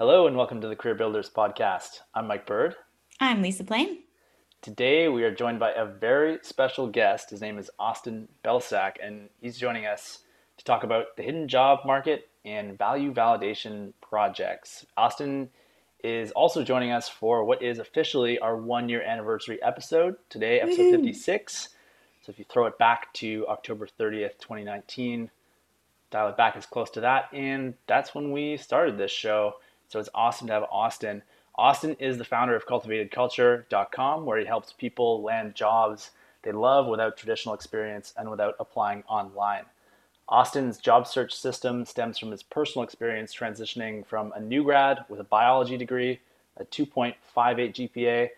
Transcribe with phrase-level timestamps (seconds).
[0.00, 2.00] Hello and welcome to the Career Builders podcast.
[2.14, 2.74] I'm Mike Bird.
[3.20, 3.98] I'm Lisa Plain.
[4.62, 7.28] Today we are joined by a very special guest.
[7.28, 10.20] His name is Austin Belcak, and he's joining us
[10.56, 14.86] to talk about the hidden job market and value validation projects.
[14.96, 15.50] Austin
[16.02, 20.16] is also joining us for what is officially our one year anniversary episode.
[20.30, 20.96] Today, episode Woo-hoo.
[20.96, 21.68] 56.
[22.22, 25.30] So if you throw it back to October 30th, 2019,
[26.10, 29.56] dial it back as close to that, and that's when we started this show.
[29.90, 31.22] So it's awesome to have Austin.
[31.56, 37.16] Austin is the founder of cultivatedculture.com, where he helps people land jobs they love without
[37.16, 39.64] traditional experience and without applying online.
[40.28, 45.18] Austin's job search system stems from his personal experience transitioning from a new grad with
[45.18, 46.20] a biology degree,
[46.56, 48.28] a 2.58 GPA,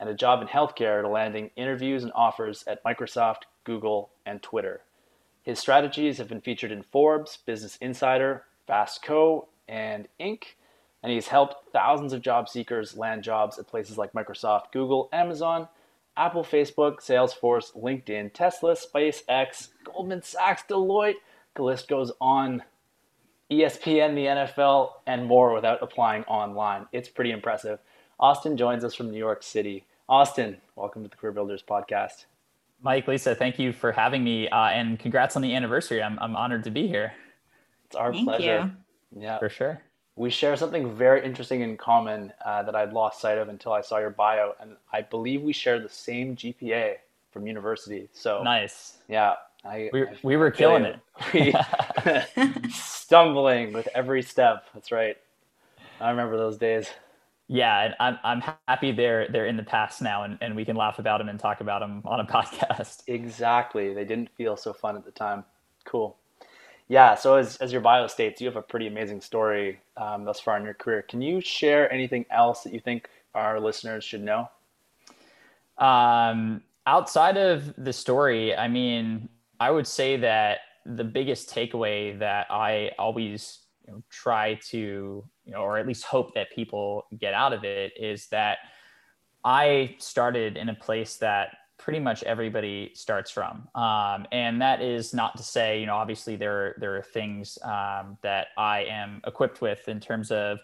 [0.00, 4.80] and a job in healthcare to landing interviews and offers at Microsoft, Google, and Twitter.
[5.42, 10.44] His strategies have been featured in Forbes, Business Insider, Fast Co, and Inc
[11.02, 15.68] and he's helped thousands of job seekers land jobs at places like Microsoft, Google, Amazon,
[16.16, 21.14] Apple, Facebook, Salesforce, LinkedIn, Tesla, SpaceX, Goldman Sachs, Deloitte.
[21.54, 22.62] The list goes on.
[23.50, 26.86] ESPN, the NFL, and more without applying online.
[26.90, 27.80] It's pretty impressive.
[28.18, 29.84] Austin joins us from New York City.
[30.08, 32.24] Austin, welcome to the Career Builders podcast.
[32.80, 36.02] Mike, Lisa, thank you for having me, uh, and congrats on the anniversary.
[36.02, 37.12] I'm I'm honored to be here.
[37.86, 38.72] It's our thank pleasure.
[39.14, 39.22] You.
[39.22, 39.82] Yeah, for sure
[40.16, 43.80] we share something very interesting in common uh, that I'd lost sight of until I
[43.80, 46.96] saw your bio, and I believe we share the same GPA
[47.30, 48.08] from university.
[48.12, 48.98] So nice.
[49.08, 50.98] Yeah, I we, I, we were killing it.
[51.34, 51.54] We
[52.70, 54.66] stumbling with every step.
[54.74, 55.16] That's right.
[56.00, 56.88] I remember those days.
[57.48, 60.76] Yeah, and I'm I'm happy they're they're in the past now, and, and we can
[60.76, 63.02] laugh about them and talk about them on a podcast.
[63.06, 63.94] Exactly.
[63.94, 65.44] They didn't feel so fun at the time.
[65.84, 66.16] Cool.
[66.88, 67.14] Yeah.
[67.14, 70.56] So as, as your bio states, you have a pretty amazing story um, thus far
[70.58, 71.02] in your career.
[71.02, 74.48] Can you share anything else that you think our listeners should know?
[75.78, 79.28] Um, outside of the story, I mean,
[79.58, 85.52] I would say that the biggest takeaway that I always you know, try to, you
[85.52, 88.58] know, or at least hope that people get out of it is that
[89.44, 93.68] I started in a place that pretty much everybody starts from.
[93.74, 97.58] Um, and that is not to say, you know, obviously there, are, there are things
[97.64, 100.60] um, that I am equipped with in terms of,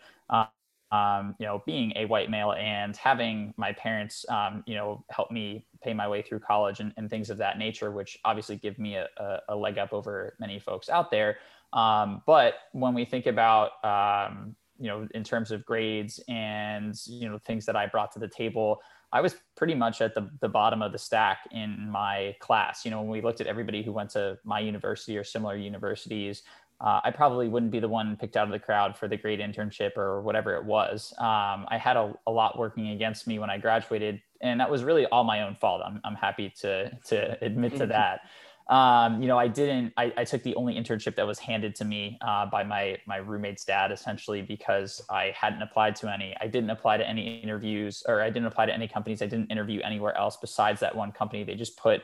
[0.92, 5.30] um, you know, being a white male and having my parents, um, you know, help
[5.32, 8.78] me pay my way through college and, and things of that nature, which obviously give
[8.78, 11.38] me a, a, a leg up over many folks out there.
[11.72, 17.28] Um, but when we think about, um, you know, in terms of grades and, you
[17.28, 18.80] know, things that I brought to the table,
[19.12, 22.84] I was pretty much at the, the bottom of the stack in my class.
[22.84, 26.42] You know, when we looked at everybody who went to my university or similar universities,
[26.80, 29.40] uh, I probably wouldn't be the one picked out of the crowd for the great
[29.40, 31.12] internship or whatever it was.
[31.18, 34.84] Um, I had a, a, lot working against me when I graduated, and that was
[34.84, 35.82] really all my own fault.
[35.84, 38.20] I'm, I'm happy to, to admit to that
[38.68, 39.94] um, you know, I didn't.
[39.96, 43.16] I, I, took the only internship that was handed to me uh, by my my
[43.16, 46.36] roommate's dad, essentially because I hadn't applied to any.
[46.38, 49.22] I didn't apply to any interviews, or I didn't apply to any companies.
[49.22, 51.44] I didn't interview anywhere else besides that one company.
[51.44, 52.02] They just put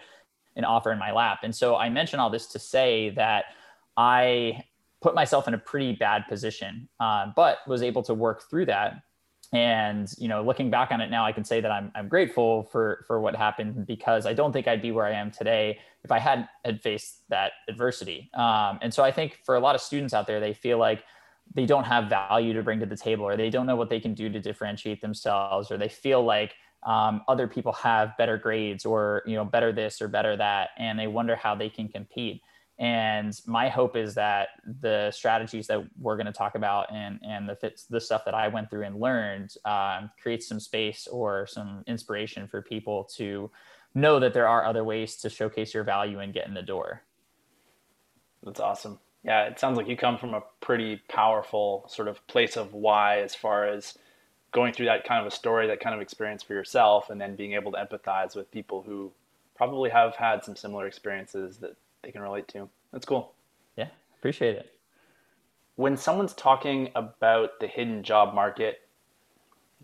[0.56, 3.44] an offer in my lap, and so I mention all this to say that
[3.98, 4.64] I
[5.02, 9.02] put myself in a pretty bad position, uh, but was able to work through that
[9.52, 12.64] and you know looking back on it now i can say that i'm, I'm grateful
[12.64, 16.12] for for what happened because i don't think i'd be where i am today if
[16.12, 18.30] i hadn't had faced that adversity.
[18.34, 21.04] Um, and so i think for a lot of students out there they feel like
[21.54, 24.00] they don't have value to bring to the table or they don't know what they
[24.00, 28.84] can do to differentiate themselves or they feel like um, other people have better grades
[28.84, 32.42] or you know better this or better that and they wonder how they can compete
[32.78, 34.48] and my hope is that
[34.80, 38.48] the strategies that we're going to talk about and, and the, the stuff that I
[38.48, 43.50] went through and learned um, creates some space or some inspiration for people to
[43.94, 47.02] know that there are other ways to showcase your value and get in the door.
[48.42, 48.98] That's awesome.
[49.22, 53.20] Yeah, it sounds like you come from a pretty powerful sort of place of why
[53.20, 53.96] as far as
[54.50, 57.36] going through that kind of a story, that kind of experience for yourself, and then
[57.36, 59.12] being able to empathize with people who
[59.56, 62.68] probably have had some similar experiences that they can relate to.
[62.92, 63.34] That's cool.
[63.76, 64.70] Yeah, appreciate it.
[65.76, 68.78] When someone's talking about the hidden job market,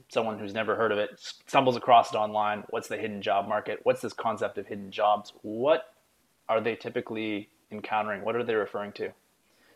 [0.09, 2.65] someone who's never heard of it stumbles across it online.
[2.71, 3.81] What's the hidden job market?
[3.83, 5.33] What's this concept of hidden jobs?
[5.43, 5.95] What
[6.49, 8.25] are they typically encountering?
[8.25, 9.11] What are they referring to?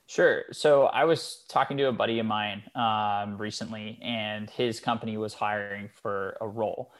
[0.06, 0.42] Sure.
[0.52, 5.34] So I was talking to a buddy of mine um, recently, and his company was
[5.34, 6.92] hiring for a role.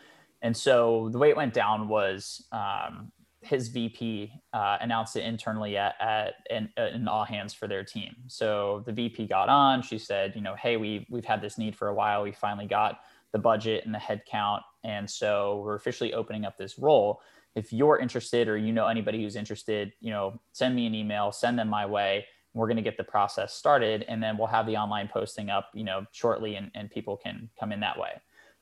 [0.43, 3.12] And so the way it went down was um,
[3.44, 8.14] his VP uh, announced it internally at, at in, in, all hands for their team.
[8.26, 9.82] So the VP got on.
[9.82, 12.23] She said, you know, hey, we we've had this need for a while.
[12.23, 13.00] We finally got
[13.32, 17.20] the budget and the headcount, and so we're officially opening up this role.
[17.55, 21.31] If you're interested, or you know anybody who's interested, you know, send me an email,
[21.31, 22.26] send them my way.
[22.55, 25.70] We're going to get the process started, and then we'll have the online posting up,
[25.75, 28.11] you know, shortly, and, and people can come in that way.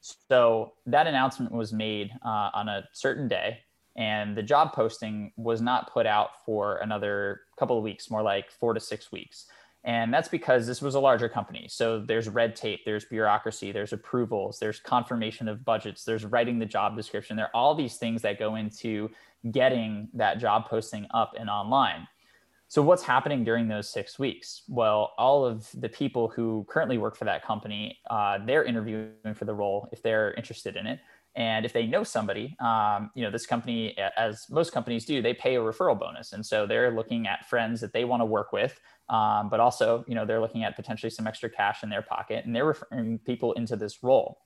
[0.00, 3.60] So that announcement was made uh, on a certain day
[3.96, 8.50] and the job posting was not put out for another couple of weeks more like
[8.50, 9.46] four to six weeks.
[9.84, 11.66] And that's because this was a larger company.
[11.68, 16.66] So there's red tape there's bureaucracy there's approvals there's confirmation of budgets there's writing the
[16.66, 17.36] job description.
[17.36, 19.10] There are all these things that go into
[19.50, 22.06] getting that job posting up and online.
[22.68, 24.62] So what's happening during those six weeks?
[24.68, 29.44] Well all of the people who currently work for that company uh, they're interviewing for
[29.44, 31.00] the role if they're interested in it
[31.34, 35.32] and if they know somebody, um, you know, this company, as most companies do, they
[35.32, 36.32] pay a referral bonus.
[36.32, 40.04] And so they're looking at friends that they want to work with, um, but also,
[40.06, 43.18] you know, they're looking at potentially some extra cash in their pocket and they're referring
[43.20, 44.40] people into this role.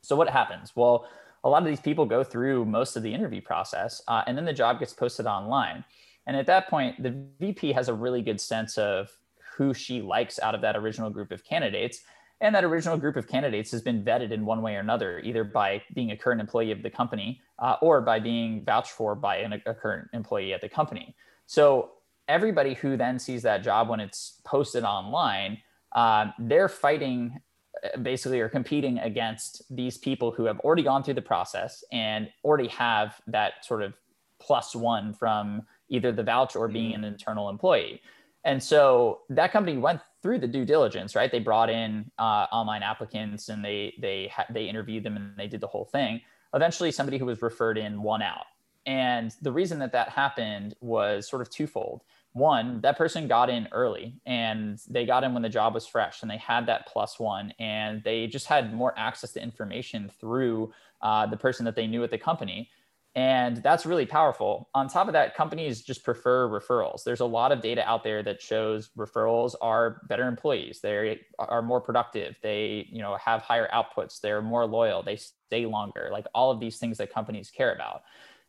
[0.00, 0.72] So what happens?
[0.74, 1.06] Well,
[1.44, 4.46] a lot of these people go through most of the interview process uh, and then
[4.46, 5.84] the job gets posted online.
[6.26, 9.10] And at that point, the VP has a really good sense of
[9.56, 12.00] who she likes out of that original group of candidates
[12.40, 15.44] and that original group of candidates has been vetted in one way or another, either
[15.44, 19.36] by being a current employee of the company uh, or by being vouched for by
[19.36, 21.14] an, a current employee at the company.
[21.46, 21.90] So
[22.28, 25.58] everybody who then sees that job when it's posted online,
[25.92, 27.40] uh, they're fighting
[27.84, 32.30] uh, basically or competing against these people who have already gone through the process and
[32.44, 33.92] already have that sort of
[34.40, 38.00] plus one from either the vouch or being an internal employee.
[38.44, 41.30] And so that company went through the due diligence, right?
[41.30, 45.46] They brought in uh, online applicants and they they ha- they interviewed them and they
[45.46, 46.20] did the whole thing.
[46.54, 48.46] Eventually, somebody who was referred in won out,
[48.86, 52.02] and the reason that that happened was sort of twofold.
[52.32, 56.22] One, that person got in early and they got in when the job was fresh
[56.22, 60.72] and they had that plus one and they just had more access to information through
[61.02, 62.70] uh, the person that they knew at the company
[63.16, 64.68] and that's really powerful.
[64.72, 67.02] On top of that, companies just prefer referrals.
[67.02, 70.80] There's a lot of data out there that shows referrals are better employees.
[70.80, 72.38] They are more productive.
[72.40, 74.20] They, you know, have higher outputs.
[74.20, 75.02] They're more loyal.
[75.02, 76.08] They stay longer.
[76.12, 78.02] Like all of these things that companies care about.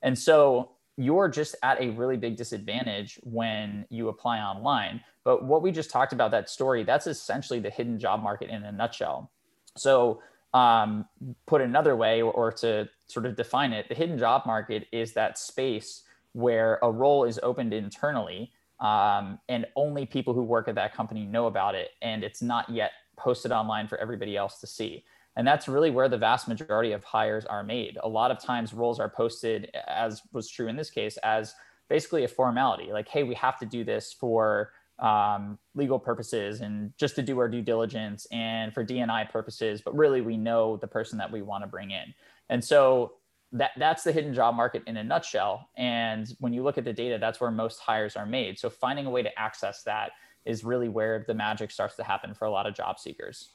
[0.03, 5.01] And so you're just at a really big disadvantage when you apply online.
[5.23, 8.63] But what we just talked about that story, that's essentially the hidden job market in
[8.63, 9.31] a nutshell.
[9.75, 10.21] So
[10.53, 11.05] um,
[11.45, 15.37] put another way or, to sort of define it, the hidden job market is that
[15.37, 16.03] space
[16.33, 21.25] where a role is opened internally um, and only people who work at that company
[21.25, 25.03] know about it and it's not yet posted online for everybody else to see.
[25.37, 27.97] And that's really where the vast majority of hires are made.
[28.03, 31.53] A lot of times roles are posted as was true in this case as
[31.91, 34.71] basically a formality like hey we have to do this for
[35.01, 39.95] um, legal purposes and just to do our due diligence and for D&I purposes, but
[39.95, 42.13] really we know the person that we want to bring in.
[42.49, 43.13] And so
[43.53, 45.69] that that's the hidden job market in a nutshell.
[45.75, 48.59] And when you look at the data, that's where most hires are made.
[48.59, 50.11] So finding a way to access that
[50.45, 53.49] is really where the magic starts to happen for a lot of job seekers.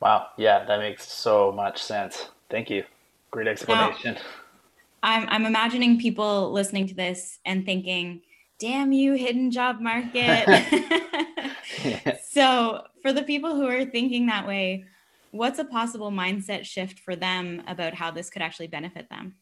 [0.00, 0.28] Wow.
[0.36, 2.28] Yeah, that makes so much sense.
[2.50, 2.84] Thank you.
[3.30, 4.14] Great explanation.
[4.14, 4.20] Now,
[5.02, 8.22] I'm I'm imagining people listening to this and thinking,
[8.58, 10.48] damn you, hidden job market.
[12.28, 14.86] So, for the people who are thinking that way,
[15.30, 19.34] what's a possible mindset shift for them about how this could actually benefit them?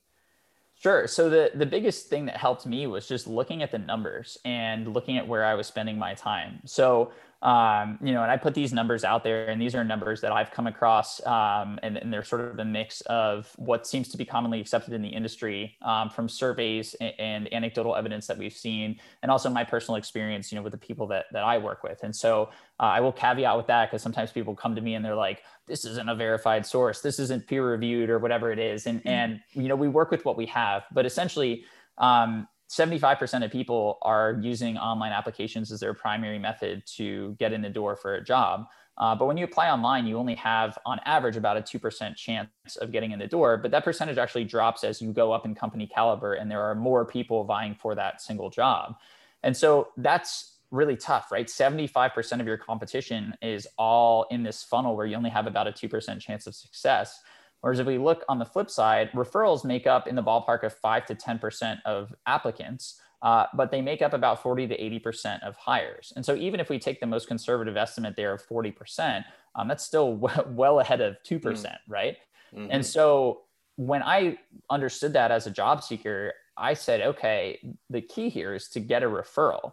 [0.75, 1.07] Sure.
[1.07, 4.93] So the the biggest thing that helped me was just looking at the numbers and
[4.93, 6.61] looking at where I was spending my time.
[6.65, 10.21] So um, you know, and I put these numbers out there, and these are numbers
[10.21, 14.09] that I've come across, um, and, and, they're sort of a mix of what seems
[14.11, 18.39] to be commonly accepted in the industry um, from surveys and, and, anecdotal evidence that
[18.39, 21.59] we've seen, and also my personal experience, you know, with the people that that I
[21.59, 22.05] work with.
[22.05, 25.05] And so uh, I will caveat with that because sometimes people come to me and
[25.05, 27.01] they're like, "This isn't a verified source.
[27.01, 29.09] This isn't peer reviewed, or whatever it is." And mm-hmm.
[29.09, 31.65] and you know, we work with what we have, but essentially.
[31.99, 37.61] Um, 75% of people are using online applications as their primary method to get in
[37.61, 38.67] the door for a job.
[38.97, 42.49] Uh, but when you apply online, you only have, on average, about a 2% chance
[42.81, 43.59] of getting in the door.
[43.59, 46.75] But that percentage actually drops as you go up in company caliber and there are
[46.75, 48.97] more people vying for that single job.
[49.43, 51.49] And so that's really tough, right?
[51.49, 55.73] 75% of your competition is all in this funnel where you only have about a
[55.73, 57.21] 2% chance of success.
[57.63, 60.75] Whereas if we look on the flip side, referrals make up in the ballpark of
[60.75, 65.55] five to 10% of applicants, uh, but they make up about 40 to 80% of
[65.57, 66.13] hires.
[66.17, 69.85] And so even if we take the most conservative estimate there of 40%, um, that's
[69.85, 71.77] still w- well ahead of 2%, mm.
[71.89, 72.17] right?
[72.53, 72.69] Mm-hmm.
[72.71, 73.43] And so
[73.77, 74.39] when I
[74.69, 79.05] understood that as a job seeker, I said, okay, the key here is to get
[79.05, 79.73] a referral.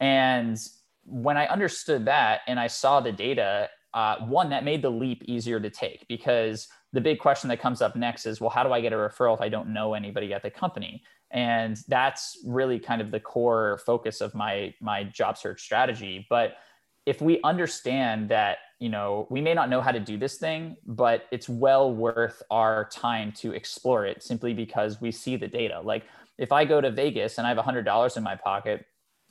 [0.00, 0.58] And
[1.04, 5.22] when I understood that and I saw the data, uh, one that made the leap
[5.26, 8.72] easier to take because the big question that comes up next is, well, how do
[8.72, 11.02] I get a referral if I don't know anybody at the company?
[11.30, 16.26] And that's really kind of the core focus of my my job search strategy.
[16.30, 16.56] But
[17.04, 20.76] if we understand that you know we may not know how to do this thing
[20.86, 25.80] but it's well worth our time to explore it simply because we see the data
[25.82, 26.04] like
[26.36, 28.84] if i go to vegas and i have $100 in my pocket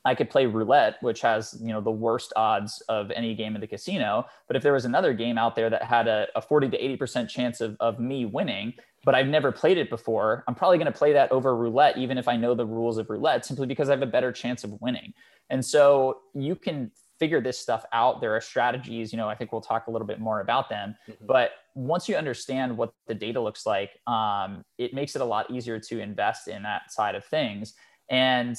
[0.05, 3.61] I could play roulette, which has you know the worst odds of any game in
[3.61, 4.25] the casino.
[4.47, 6.97] But if there was another game out there that had a, a 40 to 80
[6.97, 10.91] percent chance of, of me winning, but I've never played it before, I'm probably going
[10.91, 13.89] to play that over roulette, even if I know the rules of roulette, simply because
[13.89, 15.13] I have a better chance of winning.
[15.49, 18.19] And so you can figure this stuff out.
[18.19, 20.95] There are strategies, you know, I think we'll talk a little bit more about them.
[21.07, 21.25] Mm-hmm.
[21.25, 25.49] But once you understand what the data looks like, um, it makes it a lot
[25.49, 27.73] easier to invest in that side of things.
[28.09, 28.57] And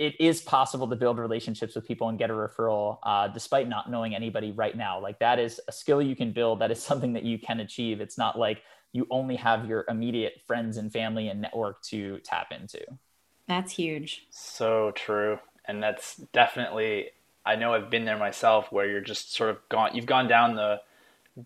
[0.00, 3.90] it is possible to build relationships with people and get a referral uh, despite not
[3.90, 4.98] knowing anybody right now.
[4.98, 6.58] Like that is a skill you can build.
[6.60, 8.00] That is something that you can achieve.
[8.00, 12.50] It's not like you only have your immediate friends and family and network to tap
[12.50, 12.80] into.
[13.46, 14.26] That's huge.
[14.30, 15.38] So true.
[15.66, 17.10] And that's definitely
[17.44, 20.56] I know I've been there myself where you're just sort of gone you've gone down
[20.56, 20.80] the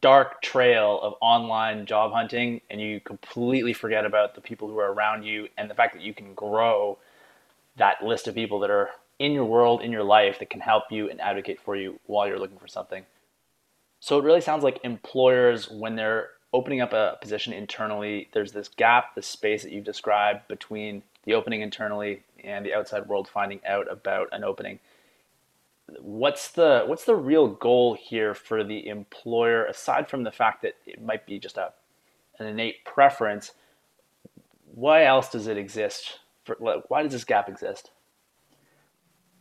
[0.00, 4.92] dark trail of online job hunting and you completely forget about the people who are
[4.92, 6.98] around you and the fact that you can grow
[7.76, 10.84] that list of people that are in your world, in your life that can help
[10.90, 13.04] you and advocate for you while you're looking for something.
[14.00, 18.68] So it really sounds like employers when they're opening up a position internally, there's this
[18.68, 23.60] gap, this space that you've described between the opening internally and the outside world finding
[23.66, 24.78] out about an opening
[26.00, 30.74] what's the what's the real goal here for the employer aside from the fact that
[30.86, 31.72] it might be just a
[32.38, 33.52] an innate preference
[34.74, 36.56] why else does it exist for,
[36.88, 37.90] why does this gap exist?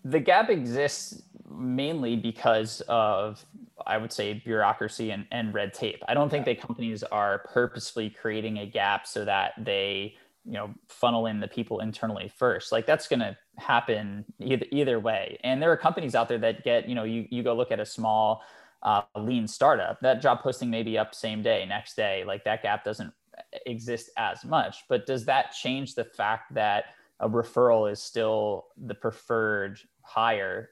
[0.06, 3.46] The gap exists mainly because of
[3.86, 6.02] i would say bureaucracy and, and red tape.
[6.08, 10.74] I don't think that companies are purposefully creating a gap so that they you know
[10.88, 12.72] funnel in the people internally first.
[12.72, 15.38] Like that's going to happen either, either way.
[15.44, 17.80] And there are companies out there that get you know you, you go look at
[17.80, 18.42] a small
[18.82, 22.24] uh, lean startup that job posting may be up same day next day.
[22.26, 23.14] Like that gap doesn't
[23.66, 26.86] exist as much but does that change the fact that
[27.20, 30.70] a referral is still the preferred hire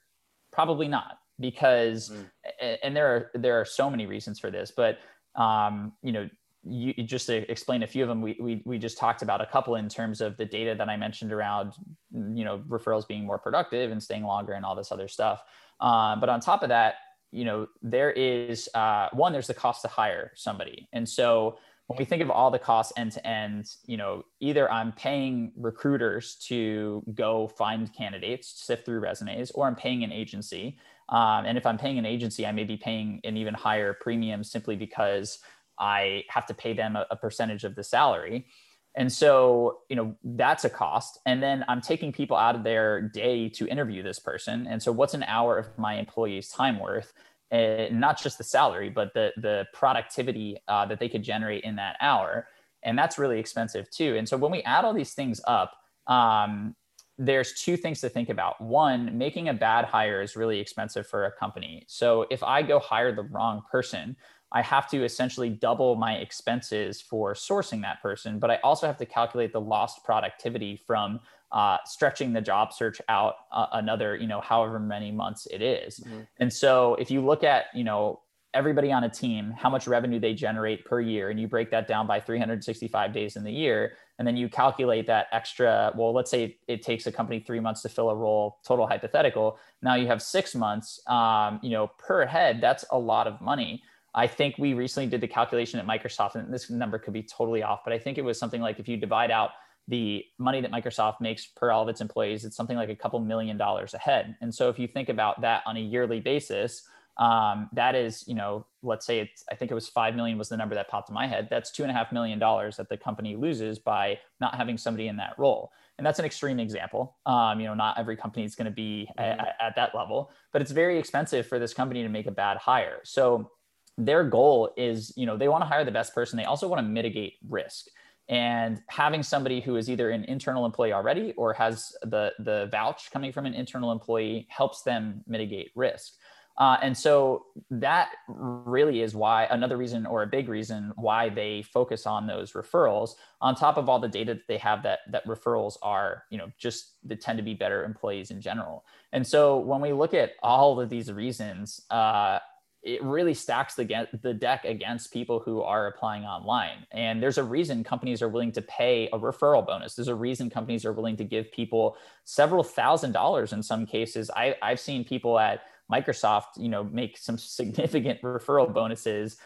[0.51, 2.77] probably not because mm.
[2.83, 4.99] and there are there are so many reasons for this but
[5.35, 6.29] um, you know
[6.63, 9.45] you, just to explain a few of them, we, we, we just talked about a
[9.45, 11.73] couple in terms of the data that I mentioned around,
[12.11, 15.43] you know, referrals being more productive and staying longer and all this other stuff.
[15.79, 16.95] Um, but on top of that,
[17.31, 20.87] you know, there is uh, one, there's the cost to hire somebody.
[20.93, 21.57] And so
[21.87, 25.51] when we think of all the costs end to end, you know, either I'm paying
[25.57, 30.77] recruiters to go find candidates, sift through resumes, or I'm paying an agency.
[31.09, 34.43] Um, and if I'm paying an agency, I may be paying an even higher premium
[34.43, 35.39] simply because
[35.77, 38.47] I have to pay them a, a percentage of the salary.
[38.95, 41.19] And so, you know, that's a cost.
[41.25, 44.67] And then I'm taking people out of their day to interview this person.
[44.67, 47.13] And so, what's an hour of my employee's time worth?
[47.51, 51.97] Not just the salary, but the the productivity uh, that they could generate in that
[51.99, 52.47] hour,
[52.83, 54.15] and that's really expensive too.
[54.17, 55.73] And so, when we add all these things up,
[56.07, 56.75] um,
[57.17, 58.59] there's two things to think about.
[58.61, 61.83] One, making a bad hire is really expensive for a company.
[61.87, 64.15] So, if I go hire the wrong person,
[64.51, 68.97] I have to essentially double my expenses for sourcing that person, but I also have
[68.97, 74.27] to calculate the lost productivity from uh, stretching the job search out uh, another, you
[74.27, 75.99] know, however many months it is.
[75.99, 76.21] Mm-hmm.
[76.39, 78.21] And so if you look at, you know,
[78.53, 81.87] everybody on a team, how much revenue they generate per year, and you break that
[81.87, 86.29] down by 365 days in the year, and then you calculate that extra, well, let's
[86.29, 89.57] say it takes a company three months to fill a role, total hypothetical.
[89.81, 93.81] Now you have six months, um, you know, per head, that's a lot of money.
[94.13, 97.63] I think we recently did the calculation at Microsoft, and this number could be totally
[97.63, 99.53] off, but I think it was something like if you divide out
[99.87, 103.19] the money that Microsoft makes per all of its employees, it's something like a couple
[103.21, 104.35] million dollars a head.
[104.41, 106.87] And so if you think about that on a yearly basis,
[107.17, 110.49] um, that is, you know, let's say it's, I think it was 5 million was
[110.49, 111.47] the number that popped in my head.
[111.49, 115.07] That's two and a half million dollars that the company loses by not having somebody
[115.07, 115.71] in that role.
[115.97, 117.17] And that's an extreme example.
[117.25, 119.39] Um, you know, not every company is going to be mm-hmm.
[119.39, 122.57] at, at that level, but it's very expensive for this company to make a bad
[122.57, 123.01] hire.
[123.03, 123.51] So
[123.97, 126.37] their goal is, you know, they want to hire the best person.
[126.37, 127.87] They also want to mitigate risk.
[128.29, 133.11] And having somebody who is either an internal employee already or has the the vouch
[133.11, 136.13] coming from an internal employee helps them mitigate risk.
[136.57, 141.61] Uh, and so that really is why another reason or a big reason why they
[141.63, 145.25] focus on those referrals on top of all the data that they have that that
[145.25, 149.57] referrals are you know just they tend to be better employees in general and so
[149.57, 152.37] when we look at all of these reasons uh,
[152.83, 156.87] it really stacks the, the deck against people who are applying online.
[156.91, 159.93] And there's a reason companies are willing to pay a referral bonus.
[159.93, 164.31] There's a reason companies are willing to give people several thousand dollars in some cases.
[164.35, 165.61] I, I've seen people at
[165.91, 169.37] Microsoft, you know, make some significant referral bonuses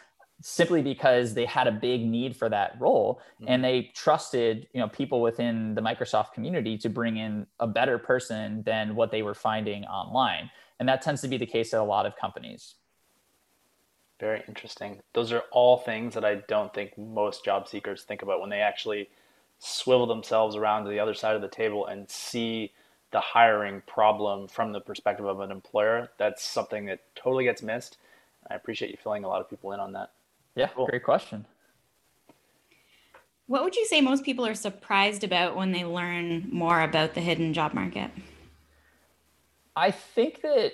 [0.42, 3.46] simply because they had a big need for that role mm-hmm.
[3.48, 7.96] and they trusted you know people within the microsoft community to bring in a better
[7.96, 11.80] person than what they were finding online and that tends to be the case at
[11.80, 12.74] a lot of companies
[14.18, 15.02] very interesting.
[15.12, 18.60] Those are all things that I don't think most job seekers think about when they
[18.60, 19.10] actually
[19.58, 22.72] swivel themselves around to the other side of the table and see
[23.12, 26.10] the hiring problem from the perspective of an employer.
[26.18, 27.98] That's something that totally gets missed.
[28.50, 30.12] I appreciate you filling a lot of people in on that.
[30.54, 30.86] Yeah, cool.
[30.86, 31.44] great question.
[33.46, 37.20] What would you say most people are surprised about when they learn more about the
[37.20, 38.10] hidden job market?
[39.76, 40.72] I think that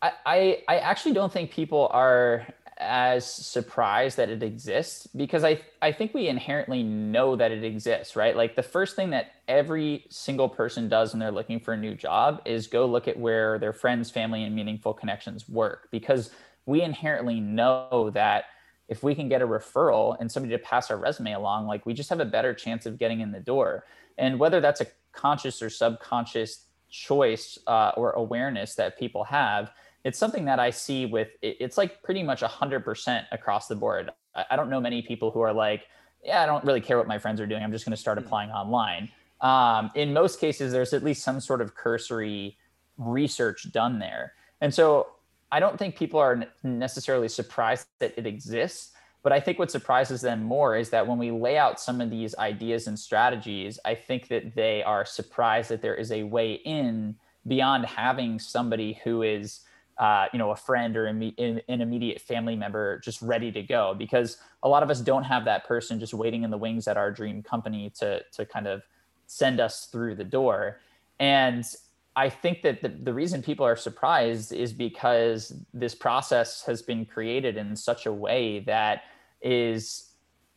[0.00, 2.46] I, I, I actually don't think people are
[2.78, 8.16] as surprised that it exists because I, I think we inherently know that it exists,
[8.16, 8.36] right?
[8.36, 11.94] Like the first thing that every single person does when they're looking for a new
[11.94, 16.30] job is go look at where their friends, family, and meaningful connections work because
[16.66, 18.46] we inherently know that
[18.88, 21.94] if we can get a referral and somebody to pass our resume along, like we
[21.94, 23.84] just have a better chance of getting in the door.
[24.18, 29.72] And whether that's a conscious or subconscious choice uh, or awareness that people have,
[30.04, 34.10] it's something that I see with it's like pretty much 100% across the board.
[34.50, 35.84] I don't know many people who are like,
[36.22, 37.62] yeah, I don't really care what my friends are doing.
[37.62, 38.24] I'm just going to start hmm.
[38.24, 39.10] applying online.
[39.40, 42.56] Um, in most cases, there's at least some sort of cursory
[42.98, 44.34] research done there.
[44.60, 45.08] And so
[45.50, 48.92] I don't think people are necessarily surprised that it exists.
[49.22, 52.10] But I think what surprises them more is that when we lay out some of
[52.10, 56.54] these ideas and strategies, I think that they are surprised that there is a way
[56.54, 59.60] in beyond having somebody who is
[59.98, 61.32] uh, you know, a friend or an
[61.68, 65.64] immediate family member just ready to go because a lot of us don't have that
[65.66, 68.82] person just waiting in the wings at our dream company to, to kind of
[69.26, 70.80] send us through the door.
[71.20, 71.64] And
[72.16, 77.04] I think that the, the reason people are surprised is because this process has been
[77.04, 79.02] created in such a way that
[79.42, 80.13] is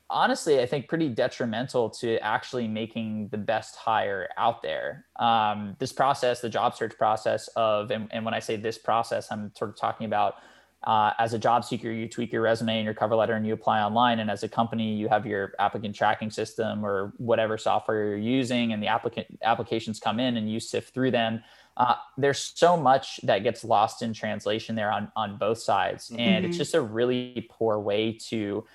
[0.10, 5.06] honestly, I think pretty detrimental to actually making the best hire out there.
[5.18, 9.28] Um, this process, the job search process of, and, and, when I say this process,
[9.32, 10.36] I'm sort of talking about
[10.84, 13.54] uh, as a job seeker, you tweak your resume and your cover letter and you
[13.54, 14.20] apply online.
[14.20, 18.74] And as a company, you have your applicant tracking system or whatever software you're using,
[18.74, 21.44] and the applicant applications come in and you sift through them.
[21.76, 26.20] Uh, there's so much that gets lost in translation there on on both sides, and
[26.20, 26.46] mm-hmm.
[26.46, 28.66] it's just a really poor way to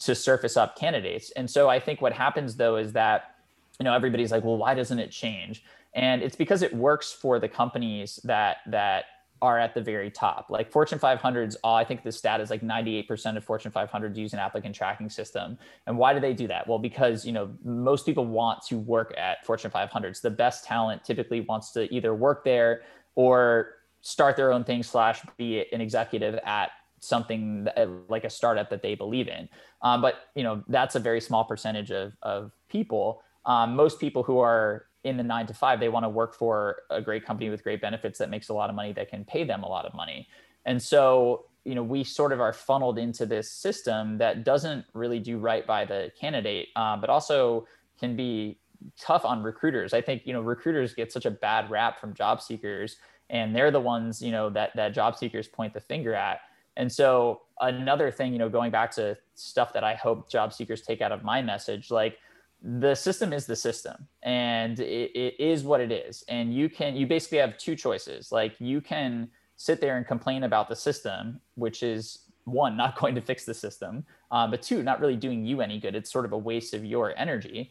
[0.00, 1.30] to surface up candidates.
[1.32, 3.36] And so I think what happens though is that,
[3.78, 5.64] you know, everybody's like, well, why doesn't it change?
[5.94, 9.04] And it's because it works for the companies that that
[9.42, 10.46] are at the very top.
[10.50, 14.32] Like Fortune 500s, all I think the stat is like 98% of Fortune 500s use
[14.32, 15.58] an applicant tracking system.
[15.88, 16.68] And why do they do that?
[16.68, 20.20] Well, because you know most people want to work at Fortune 500s.
[20.20, 22.82] The best talent typically wants to either work there
[23.16, 26.70] or start their own thing slash be an executive at
[27.02, 29.48] something that, like a startup that they believe in.
[29.82, 33.22] Um, but you know that's a very small percentage of of people.
[33.44, 36.82] Um, most people who are in the nine to five, they want to work for
[36.90, 39.42] a great company with great benefits that makes a lot of money that can pay
[39.42, 40.28] them a lot of money.
[40.64, 45.18] And so you know we sort of are funneled into this system that doesn't really
[45.18, 47.66] do right by the candidate, um, but also
[47.98, 48.58] can be
[48.98, 49.92] tough on recruiters.
[49.92, 52.96] I think you know recruiters get such a bad rap from job seekers,
[53.30, 56.40] and they're the ones you know that that job seekers point the finger at.
[56.76, 60.82] And so another thing, you know, going back to stuff that I hope job seekers
[60.82, 62.18] take out of my message, like
[62.62, 66.24] the system is the system and it, it is what it is.
[66.28, 68.32] And you can, you basically have two choices.
[68.32, 73.14] Like you can sit there and complain about the system, which is one, not going
[73.14, 75.94] to fix the system, um, but two, not really doing you any good.
[75.94, 77.70] It's sort of a waste of your energy.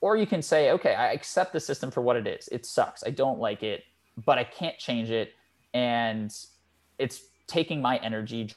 [0.00, 2.48] Or you can say, okay, I accept the system for what it is.
[2.48, 3.04] It sucks.
[3.06, 3.84] I don't like it,
[4.24, 5.34] but I can't change it.
[5.74, 6.34] And
[6.98, 8.52] it's taking my energy,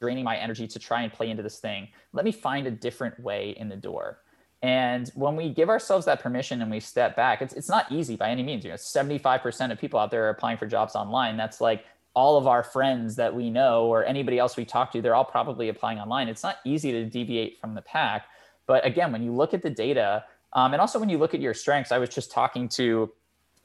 [0.00, 1.88] draining my energy to try and play into this thing.
[2.12, 4.20] Let me find a different way in the door.
[4.62, 8.16] And when we give ourselves that permission and we step back, it's, it's not easy
[8.16, 8.64] by any means.
[8.64, 11.36] You know, 75% of people out there are applying for jobs online.
[11.36, 15.00] That's like all of our friends that we know or anybody else we talk to,
[15.00, 16.28] they're all probably applying online.
[16.28, 18.26] It's not easy to deviate from the pack.
[18.66, 21.40] But again, when you look at the data, um, and also when you look at
[21.40, 23.12] your strengths, I was just talking to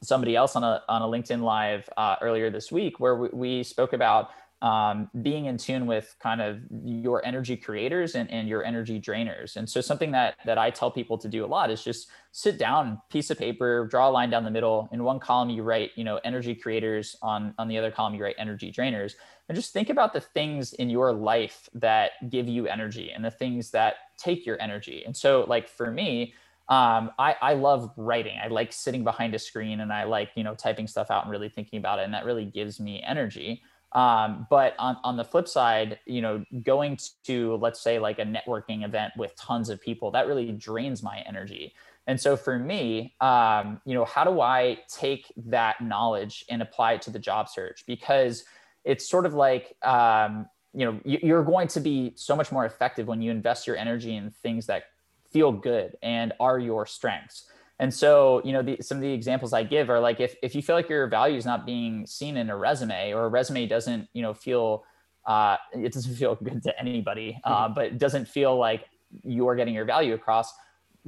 [0.02, 3.64] somebody else on a, on a LinkedIn live uh, earlier this week where we, we
[3.64, 4.30] spoke about
[4.62, 9.58] um, being in tune with kind of your energy creators and, and your energy drainers.
[9.58, 12.58] And so something that that I tell people to do a lot is just sit
[12.58, 14.90] down, piece of paper, draw a line down the middle.
[14.92, 17.16] In one column, you write, you know, energy creators.
[17.22, 19.14] On on the other column, you write energy drainers.
[19.48, 23.32] And just think about the things in your life that give you energy and the
[23.32, 25.04] things that take your energy.
[25.06, 26.34] And so, like for me,
[26.68, 28.40] um, I, I love writing.
[28.44, 31.32] I like sitting behind a screen and I like, you know, typing stuff out and
[31.32, 32.06] really thinking about it.
[32.06, 33.62] And that really gives me energy.
[33.96, 38.26] Um, but on, on the flip side, you know, going to, let's say, like a
[38.26, 41.74] networking event with tons of people, that really drains my energy.
[42.06, 46.94] And so for me, um, you know, how do I take that knowledge and apply
[46.94, 47.86] it to the job search?
[47.88, 48.44] Because
[48.84, 53.08] it's sort of like, um, you know, you're going to be so much more effective
[53.08, 54.84] when you invest your energy in things that
[55.32, 57.50] feel good and are your strengths.
[57.80, 60.56] And so, you know, the, some of the examples I give are like if, if
[60.56, 63.66] you feel like your value is not being seen in a resume or a resume
[63.66, 64.86] doesn't, you know, feel,
[65.26, 67.74] uh, it doesn't feel good to anybody, uh, mm-hmm.
[67.74, 68.86] but it doesn't feel like
[69.24, 70.54] you're getting your value across,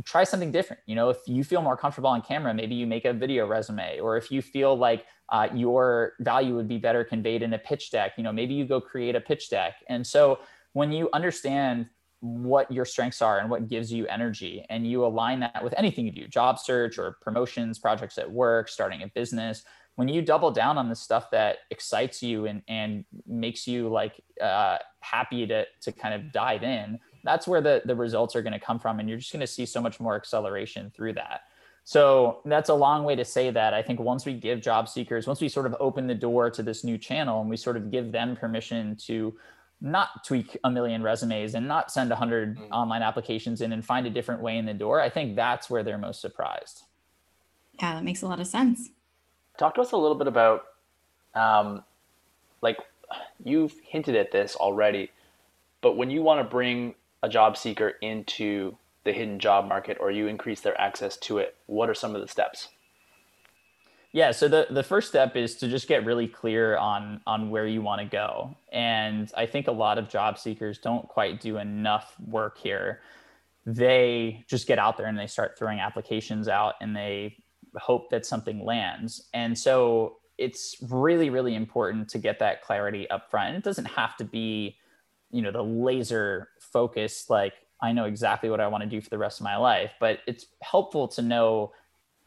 [0.03, 0.82] try something different.
[0.86, 3.99] You know, if you feel more comfortable on camera, maybe you make a video resume,
[3.99, 7.91] or if you feel like uh, your value would be better conveyed in a pitch
[7.91, 9.75] deck, you know, maybe you go create a pitch deck.
[9.88, 10.39] And so
[10.73, 11.88] when you understand
[12.21, 16.06] what your strengths are and what gives you energy and you align that with anything
[16.06, 19.63] you do job search or promotions projects at work starting a business.
[19.95, 24.21] When you double down on the stuff that excites you and, and makes you like
[24.41, 28.53] uh, happy to, to kind of dive in that's where the, the results are going
[28.53, 31.41] to come from and you're just going to see so much more acceleration through that.
[31.84, 33.73] So that's a long way to say that.
[33.73, 36.63] I think once we give job seekers once we sort of open the door to
[36.63, 39.36] this new channel and we sort of give them permission to
[39.81, 42.71] not tweak a million resumes and not send 100 mm.
[42.71, 45.83] online applications in and find a different way in the door i think that's where
[45.83, 46.83] they're most surprised.
[47.79, 48.89] Yeah that makes a lot of sense.
[49.57, 50.65] Talk to us a little bit about
[51.35, 51.83] um,
[52.61, 52.77] like
[53.43, 55.11] you've hinted at this already
[55.81, 60.11] but when you want to bring a job seeker into the hidden job market or
[60.11, 62.69] you increase their access to it what are some of the steps
[64.13, 67.67] yeah, so the, the first step is to just get really clear on on where
[67.67, 68.55] you want to go.
[68.71, 73.01] And I think a lot of job seekers don't quite do enough work here.
[73.65, 77.37] They just get out there and they start throwing applications out and they
[77.75, 79.27] hope that something lands.
[79.33, 83.57] And so it's really really important to get that clarity up front.
[83.57, 84.77] It doesn't have to be,
[85.31, 89.09] you know, the laser focus like I know exactly what I want to do for
[89.09, 91.73] the rest of my life, but it's helpful to know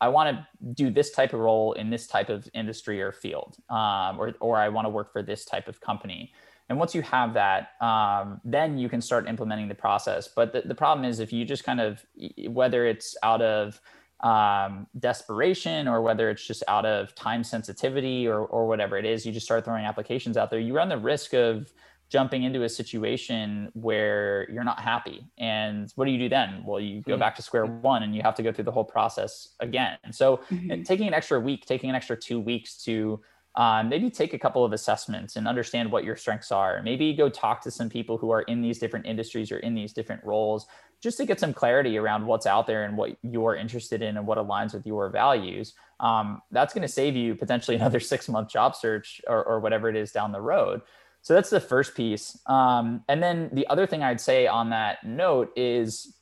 [0.01, 3.57] I want to do this type of role in this type of industry or field,
[3.69, 6.33] um, or, or I want to work for this type of company.
[6.69, 10.29] And once you have that, um, then you can start implementing the process.
[10.29, 12.05] But the, the problem is if you just kind of,
[12.49, 13.81] whether it's out of
[14.21, 19.27] um, desperation or whether it's just out of time sensitivity or, or whatever it is,
[19.27, 21.73] you just start throwing applications out there, you run the risk of
[22.11, 25.25] jumping into a situation where you're not happy.
[25.39, 26.63] And what do you do then?
[26.67, 27.21] Well, you go mm-hmm.
[27.21, 29.97] back to square one and you have to go through the whole process again.
[30.11, 30.83] So mm-hmm.
[30.83, 33.21] taking an extra week, taking an extra two weeks to
[33.55, 36.83] um, maybe take a couple of assessments and understand what your strengths are.
[36.83, 39.93] Maybe go talk to some people who are in these different industries or in these
[39.93, 40.67] different roles
[41.01, 44.27] just to get some clarity around what's out there and what you're interested in and
[44.27, 45.75] what aligns with your values.
[45.99, 49.89] Um, that's going to save you potentially another six month job search or, or whatever
[49.89, 50.83] it is down the road.
[51.23, 52.39] So that's the first piece.
[52.47, 56.15] Um, and then the other thing I'd say on that note is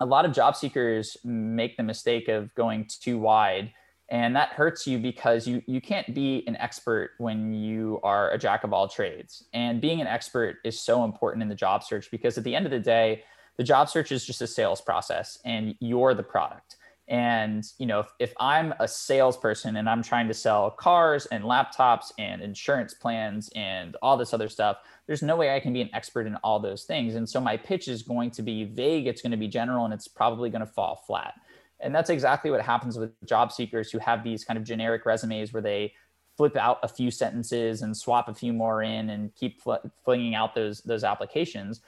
[0.00, 3.72] a lot of job seekers make the mistake of going too wide.
[4.08, 8.38] And that hurts you because you, you can't be an expert when you are a
[8.38, 9.44] jack of all trades.
[9.52, 12.66] And being an expert is so important in the job search because at the end
[12.66, 13.22] of the day,
[13.56, 16.76] the job search is just a sales process and you're the product.
[17.10, 21.42] And you know, if, if I'm a salesperson and I'm trying to sell cars and
[21.42, 24.76] laptops and insurance plans and all this other stuff,
[25.08, 27.16] there's no way I can be an expert in all those things.
[27.16, 29.92] And so my pitch is going to be vague, it's going to be general, and
[29.92, 31.34] it's probably going to fall flat.
[31.80, 35.52] And that's exactly what happens with job seekers who have these kind of generic resumes
[35.52, 35.92] where they
[36.36, 40.36] flip out a few sentences and swap a few more in and keep fl- flinging
[40.36, 41.80] out those those applications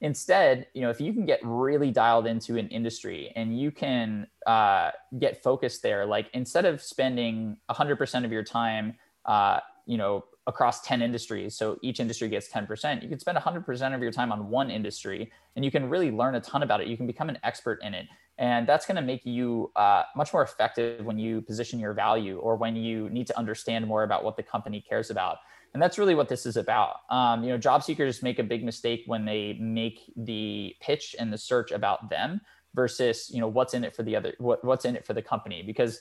[0.00, 4.26] instead you know if you can get really dialed into an industry and you can
[4.46, 10.24] uh, get focused there like instead of spending 100% of your time uh, you know
[10.46, 14.30] across 10 industries so each industry gets 10% you can spend 100% of your time
[14.30, 16.86] on one industry and you can really learn a ton about it.
[16.86, 18.06] You can become an expert in it.
[18.38, 22.38] And that's going to make you uh, much more effective when you position your value
[22.38, 25.38] or when you need to understand more about what the company cares about
[25.76, 28.64] and that's really what this is about um, you know job seekers make a big
[28.64, 32.40] mistake when they make the pitch and the search about them
[32.74, 35.22] versus you know what's in it for the other what, what's in it for the
[35.22, 36.00] company because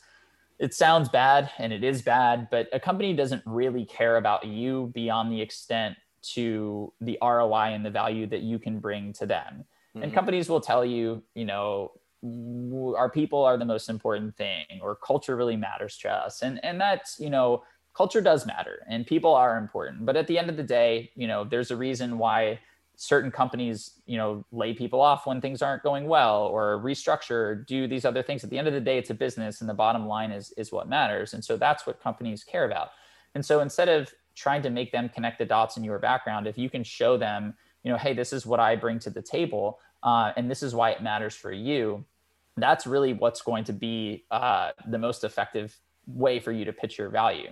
[0.59, 4.91] it sounds bad and it is bad but a company doesn't really care about you
[4.93, 5.97] beyond the extent
[6.33, 9.65] to the ROI and the value that you can bring to them.
[9.89, 10.03] Mm-hmm.
[10.03, 11.91] And companies will tell you, you know,
[12.97, 16.41] our people are the most important thing or culture really matters to us.
[16.41, 17.63] And and that's, you know,
[17.95, 20.05] culture does matter and people are important.
[20.05, 22.59] But at the end of the day, you know, there's a reason why
[22.97, 27.55] certain companies you know lay people off when things aren't going well or restructure or
[27.55, 28.43] do these other things.
[28.43, 30.71] At the end of the day it's a business and the bottom line is is
[30.71, 31.33] what matters.
[31.33, 32.89] And so that's what companies care about.
[33.33, 36.57] And so instead of trying to make them connect the dots in your background if
[36.57, 37.53] you can show them
[37.83, 40.75] you know hey this is what i bring to the table uh, and this is
[40.75, 42.05] why it matters for you
[42.57, 46.97] that's really what's going to be uh, the most effective way for you to pitch
[46.97, 47.49] your value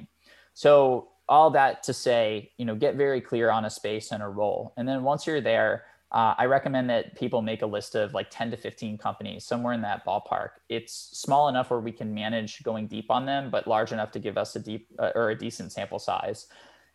[0.54, 4.28] so all that to say, you know, get very clear on a space and a
[4.28, 4.74] role.
[4.78, 8.28] And then once you're there, uh, I recommend that people make a list of like
[8.30, 10.50] 10 to 15 companies, somewhere in that ballpark.
[10.70, 14.20] It's small enough where we can manage going deep on them, but large enough to
[14.20, 16.48] give us a deep uh, or a decent sample size.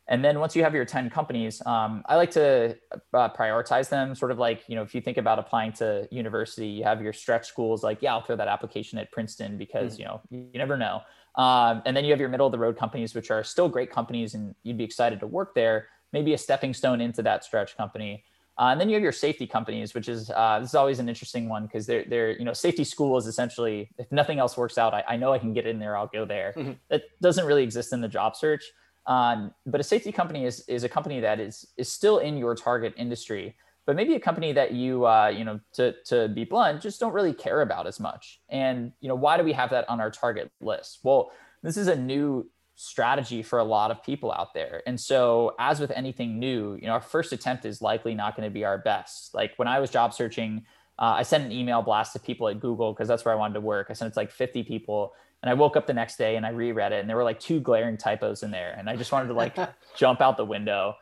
[0.07, 2.79] And then once you have your 10 companies, um, I like to
[3.13, 6.67] uh, prioritize them sort of like, you know, if you think about applying to university,
[6.67, 9.99] you have your stretch schools like, yeah, I'll throw that application at Princeton because, mm.
[9.99, 11.03] you know, you never know.
[11.39, 13.91] Um, and then you have your middle of the road companies, which are still great
[13.91, 17.77] companies and you'd be excited to work there, maybe a stepping stone into that stretch
[17.77, 18.25] company.
[18.59, 21.09] Uh, and then you have your safety companies, which is uh, this is always an
[21.09, 24.79] interesting one because they're they're you know safety school is essentially if nothing else works
[24.79, 26.55] out, I, I know I can get in there, I'll go there.
[26.57, 26.73] Mm-hmm.
[26.89, 28.65] That doesn't really exist in the job search.
[29.07, 32.57] Um, but a safety company is is a company that is is still in your
[32.57, 33.55] target industry
[33.89, 37.15] but maybe a company that you uh, you know to to be blunt just don't
[37.15, 38.39] really care about as much.
[38.51, 40.99] And you know why do we have that on our target list?
[41.03, 44.83] Well this is a new strategy for a lot of people out there.
[44.87, 48.47] And so as with anything new you know our first attempt is likely not going
[48.47, 49.35] to be our best.
[49.35, 50.67] Like when i was job searching
[50.99, 53.55] uh, i sent an email blast to people at google because that's where i wanted
[53.55, 53.87] to work.
[53.89, 56.45] I sent it to like 50 people and i woke up the next day and
[56.45, 59.13] i reread it and there were like two glaring typos in there and i just
[59.13, 59.57] wanted to like
[59.97, 60.95] jump out the window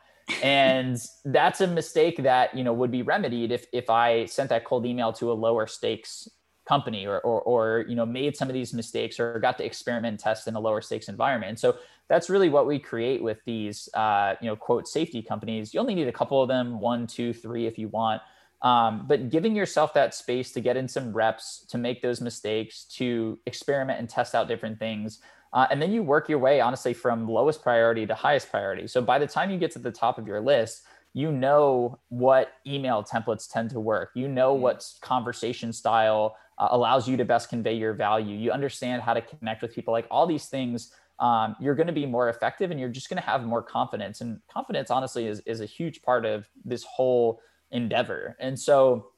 [0.42, 4.64] and that's a mistake that you know would be remedied if if I sent that
[4.64, 6.28] cold email to a lower stakes
[6.66, 10.12] company or, or, or you know made some of these mistakes or got to experiment
[10.12, 11.50] and test in a lower stakes environment.
[11.50, 11.76] And so
[12.08, 15.72] that's really what we create with these uh, you know quote safety companies.
[15.72, 18.20] You only need a couple of them one two three if you want.
[18.62, 22.84] Um, but giving yourself that space to get in some reps to make those mistakes
[22.96, 25.20] to experiment and test out different things
[25.52, 28.86] uh, and then you work your way, honestly, from lowest priority to highest priority.
[28.86, 30.82] So by the time you get to the top of your list,
[31.14, 34.10] you know what email templates tend to work.
[34.14, 34.62] You know mm-hmm.
[34.62, 38.36] what conversation style uh, allows you to best convey your value.
[38.36, 39.92] You understand how to connect with people.
[39.92, 43.20] Like all these things, um, you're going to be more effective and you're just going
[43.20, 44.20] to have more confidence.
[44.20, 48.36] And confidence, honestly, is, is a huge part of this whole endeavor.
[48.38, 49.08] And so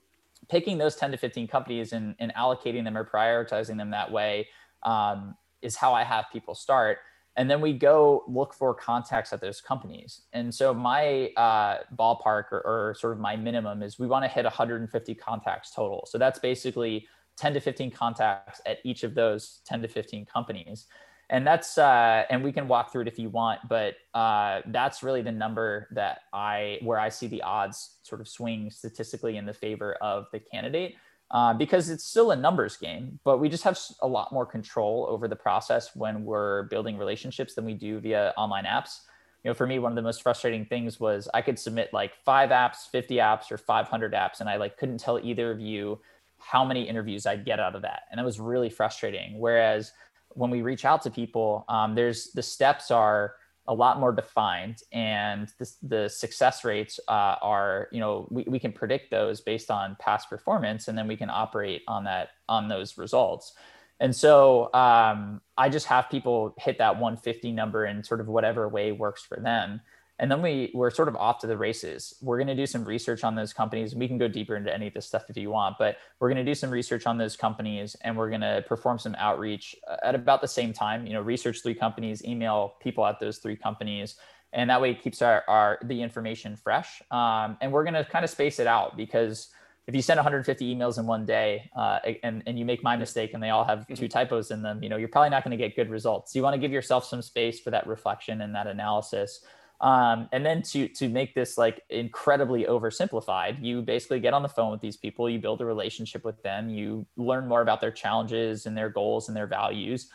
[0.49, 4.49] picking those 10 to 15 companies and, and allocating them or prioritizing them that way
[4.85, 6.99] um, is how I have people start.
[7.37, 10.23] And then we go look for contacts at those companies.
[10.33, 14.29] And so my uh, ballpark or, or sort of my minimum is we want to
[14.29, 16.05] hit 150 contacts total.
[16.09, 20.87] So that's basically 10 to 15 contacts at each of those 10 to 15 companies
[21.31, 25.03] and that's uh, and we can walk through it if you want but uh, that's
[25.03, 29.47] really the number that i where i see the odds sort of swing statistically in
[29.47, 30.95] the favor of the candidate
[31.31, 35.07] uh, because it's still a numbers game, but we just have a lot more control
[35.09, 39.01] over the process when we're building relationships than we do via online apps.
[39.45, 42.15] You know, for me, one of the most frustrating things was I could submit like
[42.25, 46.01] five apps, 50 apps, or 500 apps, and I like couldn't tell either of you
[46.39, 49.39] how many interviews I'd get out of that, and it was really frustrating.
[49.39, 49.93] Whereas
[50.31, 53.35] when we reach out to people, um, there's the steps are
[53.69, 55.53] a lot more defined and
[55.83, 60.29] the success rates uh, are you know we, we can predict those based on past
[60.29, 63.53] performance and then we can operate on that on those results.
[64.01, 68.69] And so um, i just have people hit that 150 number in sort of whatever
[68.69, 69.81] way works for them
[70.19, 72.15] and then we we're sort of off to the races.
[72.21, 74.89] We're going to do some research on those companies we can go deeper into any
[74.89, 77.37] of this stuff if you want but we're going to do some research on those
[77.37, 81.13] companies and we're going to perform some outreach uh, at about the same time you
[81.13, 84.17] know research three companies email people at those three companies
[84.53, 87.03] and that way it keeps our, our the information fresh.
[87.11, 89.49] Um, and we're going to kind of space it out because
[89.87, 93.33] if you send 150 emails in one day uh, and, and you make my mistake
[93.35, 94.07] and they all have two mm-hmm.
[94.07, 96.35] typos in them you know you're probably not going to get good results.
[96.35, 99.45] You want to give yourself some space for that reflection and that analysis
[99.81, 104.49] um, and then to to make this like incredibly oversimplified, you basically get on the
[104.49, 107.93] phone with these people, you build a relationship with them, you learn more about their
[107.93, 110.11] challenges and their goals and their values,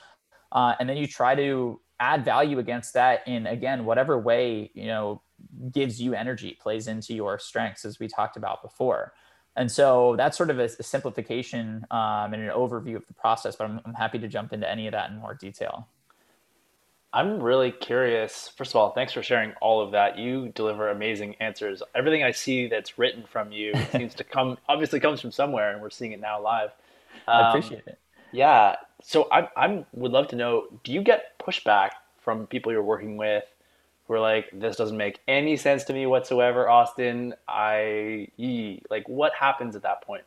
[0.51, 4.87] uh, and then you try to add value against that in again whatever way you
[4.87, 5.21] know
[5.71, 9.13] gives you energy, plays into your strengths, as we talked about before.
[9.55, 13.55] And so that's sort of a, a simplification um, and an overview of the process.
[13.55, 15.87] But I'm, I'm happy to jump into any of that in more detail.
[17.13, 18.49] I'm really curious.
[18.57, 20.17] First of all, thanks for sharing all of that.
[20.17, 21.83] You deliver amazing answers.
[21.93, 25.81] Everything I see that's written from you seems to come obviously comes from somewhere, and
[25.81, 26.71] we're seeing it now live.
[27.27, 27.99] Um, I appreciate it.
[28.31, 28.77] Yeah.
[29.03, 30.65] So I I'm, would love to know.
[30.83, 33.43] Do you get pushback from people you're working with
[34.07, 37.35] who are like, "This doesn't make any sense to me whatsoever, Austin"?
[37.47, 38.29] I
[38.89, 40.23] like what happens at that point?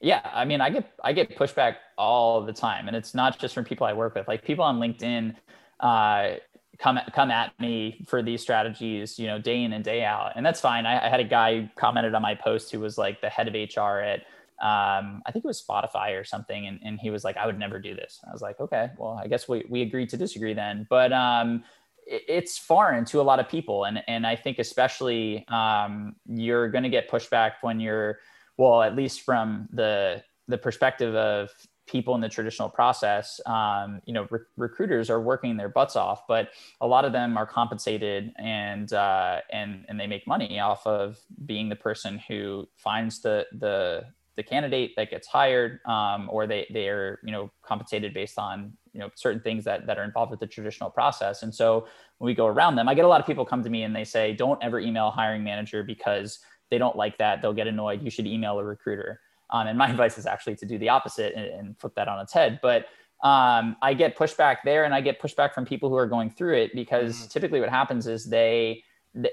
[0.00, 3.54] Yeah, I mean, I get I get pushback all the time, and it's not just
[3.54, 4.26] from people I work with.
[4.26, 5.36] Like people on LinkedIn
[5.80, 6.34] uh,
[6.78, 10.44] come come at me for these strategies, you know, day in and day out, and
[10.44, 10.86] that's fine.
[10.86, 13.54] I, I had a guy commented on my post who was like the head of
[13.54, 14.20] HR at
[14.60, 17.58] um, I think it was Spotify or something, and, and he was like, "I would
[17.58, 20.54] never do this." I was like, "Okay, well, I guess we we agreed to disagree
[20.54, 21.62] then." But um,
[22.06, 26.70] it, it's foreign to a lot of people, and and I think especially um, you're
[26.70, 28.18] going to get pushback when you're
[28.56, 31.50] well, at least from the the perspective of
[31.86, 36.26] people in the traditional process, um, you know, re- recruiters are working their butts off,
[36.26, 40.86] but a lot of them are compensated and uh, and and they make money off
[40.86, 44.04] of being the person who finds the the
[44.36, 48.72] the candidate that gets hired, um, or they they are you know compensated based on
[48.92, 51.42] you know certain things that that are involved with the traditional process.
[51.42, 51.86] And so
[52.18, 53.94] when we go around them, I get a lot of people come to me and
[53.94, 57.40] they say, "Don't ever email hiring manager because they don't like that.
[57.40, 58.02] They'll get annoyed.
[58.02, 59.20] You should email a recruiter."
[59.50, 62.20] Um, and my advice is actually to do the opposite and, and flip that on
[62.20, 62.60] its head.
[62.62, 62.86] But
[63.22, 66.56] um, I get pushback there, and I get pushback from people who are going through
[66.56, 67.28] it because mm-hmm.
[67.28, 68.82] typically what happens is they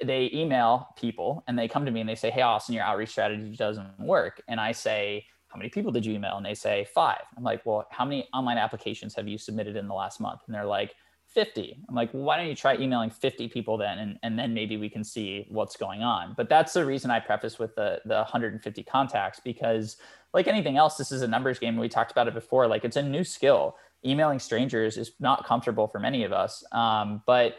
[0.02, 3.10] they email people and they come to me and they say, "Hey, Austin, your outreach
[3.10, 6.86] strategy doesn't work." And I say, "How many people did you email?" And they say,
[6.96, 7.24] five.
[7.36, 10.56] I'm like, "Well, how many online applications have you submitted in the last month?" And
[10.56, 10.96] they're like,
[11.34, 11.78] 50.
[11.88, 14.00] I'm like, why don't you try emailing 50 people then?
[14.00, 16.34] And, and then maybe we can see what's going on.
[16.38, 19.98] But that's the reason I preface with the, the 150 contacts because,
[20.34, 21.78] like anything else, this is a numbers game.
[21.78, 22.68] We talked about it before.
[22.68, 23.76] Like, it's a new skill.
[24.06, 26.64] Emailing strangers is not comfortable for many of us.
[26.72, 27.58] Um, but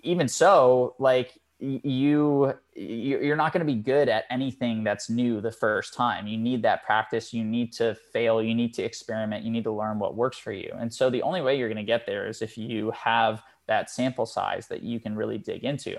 [0.00, 5.52] even so, like, you you're not going to be good at anything that's new the
[5.52, 6.26] first time.
[6.26, 7.34] You need that practice.
[7.34, 8.42] You need to fail.
[8.42, 9.44] You need to experiment.
[9.44, 10.72] You need to learn what works for you.
[10.78, 13.90] And so the only way you're going to get there is if you have that
[13.90, 15.96] sample size that you can really dig into.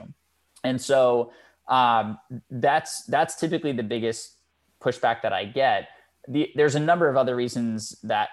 [0.63, 1.32] And so
[1.67, 2.17] um,
[2.50, 4.36] that's that's typically the biggest
[4.82, 5.89] pushback that i get
[6.28, 8.30] the, there's a number of other reasons that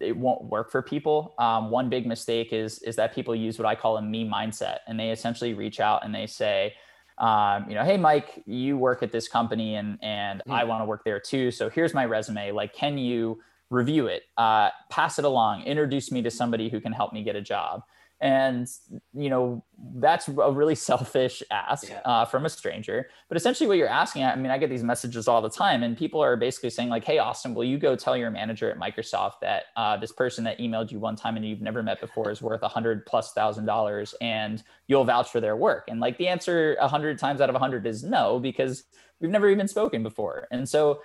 [0.00, 1.34] it won't work for people.
[1.38, 4.78] Um, one big mistake is is that people use what I call a me mindset,
[4.86, 6.74] and they essentially reach out and they say,
[7.18, 10.52] um, you know, hey Mike, you work at this company, and and mm-hmm.
[10.52, 11.50] I want to work there too.
[11.50, 12.52] So here's my resume.
[12.52, 16.92] Like, can you review it, uh, pass it along, introduce me to somebody who can
[16.92, 17.82] help me get a job?
[18.22, 18.68] And
[19.12, 19.62] you know
[19.96, 22.00] that's a really selfish ask yeah.
[22.04, 23.08] uh, from a stranger.
[23.28, 25.96] But essentially what you're asking i mean i get these messages all the time and
[25.96, 29.40] people are basically saying like hey austin will you go tell your manager at microsoft
[29.40, 32.42] that uh, this person that emailed you one time and you've never met before is
[32.42, 35.84] worth a hundred plus thousand dollars and you'll vouch for their work?
[35.88, 38.84] And like the answer a hundred times out of a hundred is no because
[39.20, 40.48] we've never even spoken before.
[40.50, 41.00] And so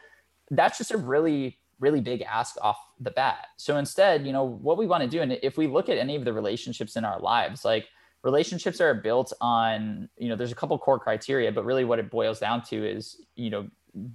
[0.51, 3.47] that's just a really really big ask off the bat.
[3.57, 6.15] So instead, you know, what we want to do, and if we look at any
[6.15, 7.87] of the relationships in our lives, like
[8.23, 12.09] relationships are built on, you know, there's a couple core criteria, but really what it
[12.09, 13.67] boils down to is, you know,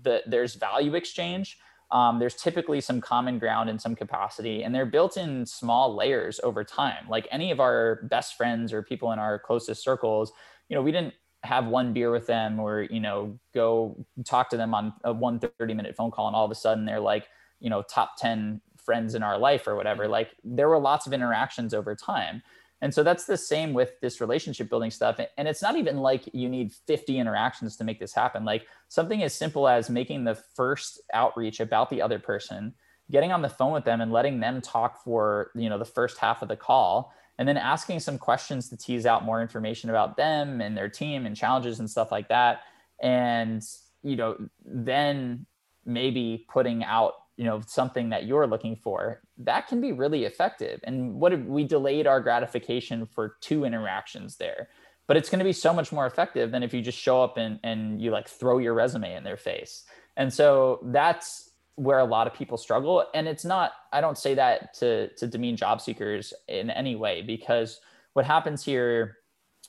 [0.03, 1.59] the, there's value exchange.
[1.91, 6.41] Um, there's typically some common ground in some capacity, and they're built in small layers
[6.43, 7.07] over time.
[7.09, 10.33] Like any of our best friends or people in our closest circles,
[10.69, 11.13] you know, we didn't
[11.45, 15.41] have one beer with them or you know go talk to them on a one
[15.41, 17.29] 30 minute phone call and all of a sudden they're like
[17.63, 20.13] you know top 10 friends in our life or whatever mm-hmm.
[20.13, 22.43] like there were lots of interactions over time.
[22.83, 25.21] And so that's the same with this relationship building stuff.
[25.39, 28.45] And it's not even like you need 50 interactions to make this happen.
[28.45, 32.75] Like something as simple as making the first outreach about the other person
[33.11, 36.19] getting on the phone with them and letting them talk for you know the first
[36.19, 40.17] half of the call and then asking some questions to tease out more information about
[40.17, 42.63] them and their team and challenges and stuff like that.
[43.01, 43.63] And
[44.03, 45.47] you know then
[45.85, 50.81] maybe putting out you know something that you're looking for that can be really effective.
[50.85, 54.69] And what if we delayed our gratification for two interactions there?
[55.09, 57.37] But it's going to be so much more effective than if you just show up
[57.37, 59.85] and, and you like throw your resume in their face.
[60.17, 63.05] And so that's where a lot of people struggle.
[63.15, 67.23] And it's not i don't say that to to demean job seekers in any way
[67.23, 67.81] because
[68.15, 69.19] what happens here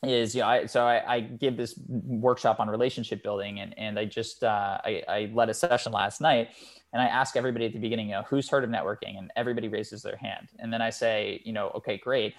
[0.03, 3.97] is you know I, so I, I, give this workshop on relationship building and, and
[3.97, 6.49] i just uh, I, I led a session last night
[6.93, 9.17] and I ask everybody at the beginning, you know, who's heard of networking?
[9.17, 10.49] And everybody raises their hand.
[10.59, 12.35] And then I say, you know, okay, great.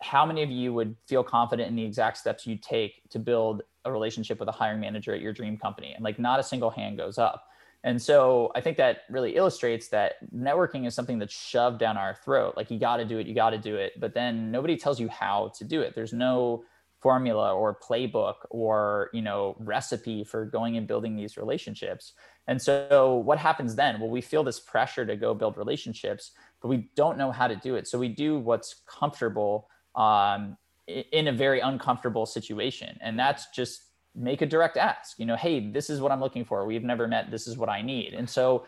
[0.00, 3.62] How many of you would feel confident in the exact steps you take to build
[3.84, 5.92] a relationship with a hiring manager at your dream company?
[5.92, 7.44] And like not a single hand goes up.
[7.82, 12.14] And so I think that really illustrates that networking is something that's shoved down our
[12.14, 12.54] throat.
[12.56, 15.00] Like you got to do it, you got to do it, but then nobody tells
[15.00, 15.94] you how to do it.
[15.94, 16.64] There's no
[17.00, 22.12] formula or playbook or you know recipe for going and building these relationships.
[22.46, 24.00] And so what happens then?
[24.00, 27.56] Well we feel this pressure to go build relationships but we don't know how to
[27.56, 27.88] do it.
[27.88, 32.98] So we do what's comfortable um, in a very uncomfortable situation.
[33.00, 33.82] And that's just
[34.14, 36.66] make a direct ask you know hey this is what i'm looking for.
[36.66, 37.30] We've never met.
[37.30, 38.12] This is what i need.
[38.12, 38.66] And so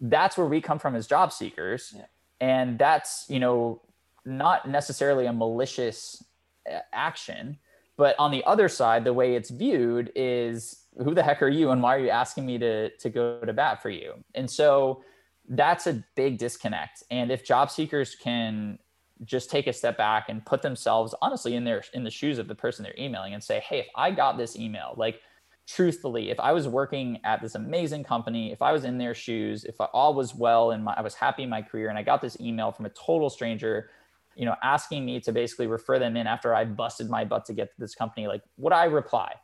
[0.00, 1.94] that's where we come from as job seekers.
[1.96, 2.06] Yeah.
[2.40, 3.80] and that's you know
[4.24, 6.22] not necessarily a malicious
[6.68, 7.56] Uh, action.
[7.96, 11.70] But on the other side, the way it's viewed is who the heck are you
[11.70, 14.14] and why are you asking me to, to go to bat for you?
[14.34, 15.02] And so
[15.48, 17.02] that's a big disconnect.
[17.10, 18.78] And if job seekers can
[19.24, 22.48] just take a step back and put themselves honestly in their in the shoes of
[22.48, 25.20] the person they're emailing and say, hey, if I got this email, like
[25.66, 29.64] truthfully, if I was working at this amazing company, if I was in their shoes,
[29.64, 32.20] if all was well and my, I was happy in my career, and I got
[32.20, 33.90] this email from a total stranger
[34.34, 37.52] you know, asking me to basically refer them in after I busted my butt to
[37.52, 39.34] get to this company, like would I reply?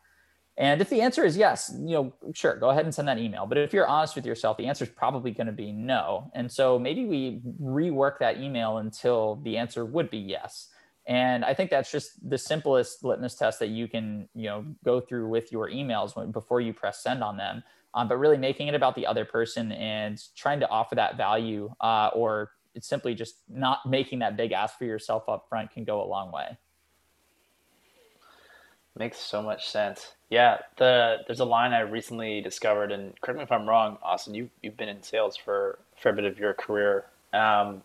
[0.59, 3.45] And if the answer is yes, you know, sure, go ahead and send that email.
[3.45, 6.31] But if you're honest with yourself, the answer is probably going to be no.
[6.35, 10.69] And so maybe we rework that email until the answer would be yes.
[11.07, 15.01] And I think that's just the simplest litmus test that you can, you know, go
[15.01, 17.63] through with your emails when, before you press send on them.
[17.95, 21.73] Um, but really making it about the other person and trying to offer that value
[21.81, 25.83] uh, or it's simply just not making that big ask for yourself up front can
[25.83, 26.57] go a long way.
[28.99, 30.13] Makes so much sense.
[30.31, 34.35] Yeah, the there's a line I recently discovered, and correct me if I'm wrong, Austin.
[34.35, 37.05] You you've been in sales for a fair bit of your career.
[37.33, 37.83] Um,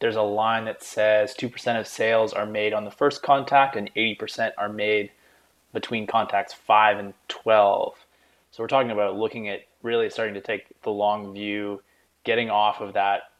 [0.00, 3.74] there's a line that says two percent of sales are made on the first contact,
[3.74, 5.10] and eighty percent are made
[5.72, 7.94] between contacts five and twelve.
[8.50, 11.82] So we're talking about looking at really starting to take the long view,
[12.22, 13.30] getting off of that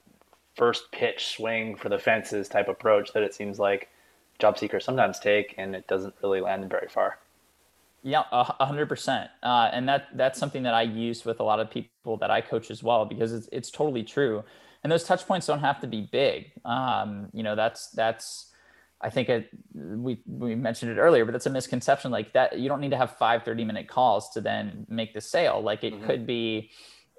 [0.56, 3.88] first pitch swing for the fences type approach that it seems like
[4.38, 7.18] job seekers sometimes take, and it doesn't really land them very far.
[8.02, 9.30] Yeah, a hundred percent.
[9.42, 12.42] Uh, and that that's something that I use with a lot of people that I
[12.42, 14.44] coach as well because it's it's totally true.
[14.82, 16.52] And those touch points don't have to be big.
[16.66, 18.52] Um, you know, that's that's
[19.00, 22.10] I think it, we we mentioned it earlier, but that's a misconception.
[22.10, 25.20] Like that, you don't need to have five 30 minute calls to then make the
[25.20, 25.62] sale.
[25.62, 26.06] Like it mm-hmm.
[26.06, 26.70] could be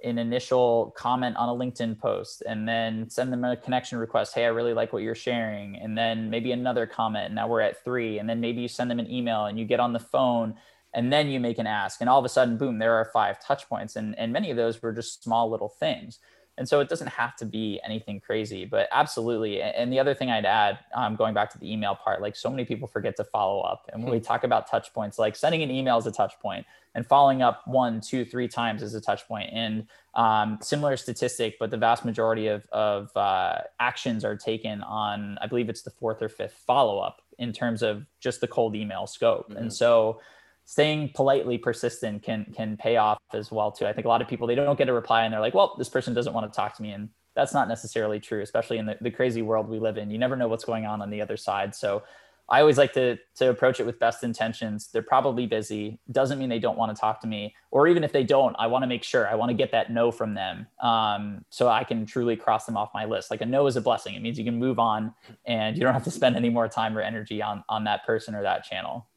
[0.03, 4.35] an initial comment on a LinkedIn post and then send them a connection request.
[4.35, 5.77] Hey, I really like what you're sharing.
[5.77, 7.33] And then maybe another comment.
[7.33, 8.19] Now we're at three.
[8.19, 10.55] And then maybe you send them an email and you get on the phone
[10.93, 12.01] and then you make an ask.
[12.01, 13.95] And all of a sudden, boom, there are five touch points.
[13.95, 16.19] And, and many of those were just small little things.
[16.57, 19.61] And so it doesn't have to be anything crazy, but absolutely.
[19.61, 22.49] And the other thing I'd add, um, going back to the email part, like so
[22.49, 23.89] many people forget to follow up.
[23.91, 24.23] And when we hmm.
[24.23, 27.67] talk about touch points, like sending an email is a touch point and following up
[27.67, 29.49] one, two, three times is a touch point.
[29.51, 35.37] And um, similar statistic, but the vast majority of, of uh, actions are taken on,
[35.41, 38.77] I believe it's the fourth or fifth follow up in terms of just the cold
[38.77, 39.49] email scope.
[39.49, 39.57] Mm-hmm.
[39.57, 40.21] And so
[40.65, 43.85] staying politely persistent can can pay off as well too.
[43.85, 45.75] I think a lot of people they don't get a reply and they're like, well,
[45.77, 48.85] this person doesn't want to talk to me, and that's not necessarily true, especially in
[48.85, 50.09] the, the crazy world we live in.
[50.09, 51.75] You never know what's going on on the other side.
[51.75, 52.03] So
[52.47, 54.89] I always like to to approach it with best intentions.
[54.91, 55.99] They're probably busy.
[56.11, 58.67] Doesn't mean they don't want to talk to me, or even if they don't, I
[58.67, 61.83] want to make sure I want to get that no from them, um, so I
[61.83, 63.31] can truly cross them off my list.
[63.31, 64.15] Like a no is a blessing.
[64.15, 65.13] It means you can move on,
[65.45, 68.35] and you don't have to spend any more time or energy on on that person
[68.35, 69.07] or that channel.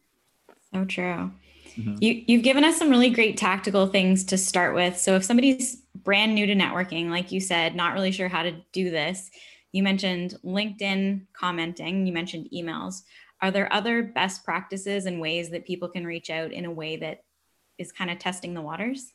[0.74, 1.30] So true.
[1.76, 1.96] Mm-hmm.
[2.00, 4.98] You, you've given us some really great tactical things to start with.
[4.98, 8.52] So if somebody's brand new to networking, like you said, not really sure how to
[8.72, 9.30] do this,
[9.72, 13.02] you mentioned LinkedIn commenting, you mentioned emails.
[13.40, 16.96] Are there other best practices and ways that people can reach out in a way
[16.96, 17.22] that
[17.78, 19.12] is kind of testing the waters?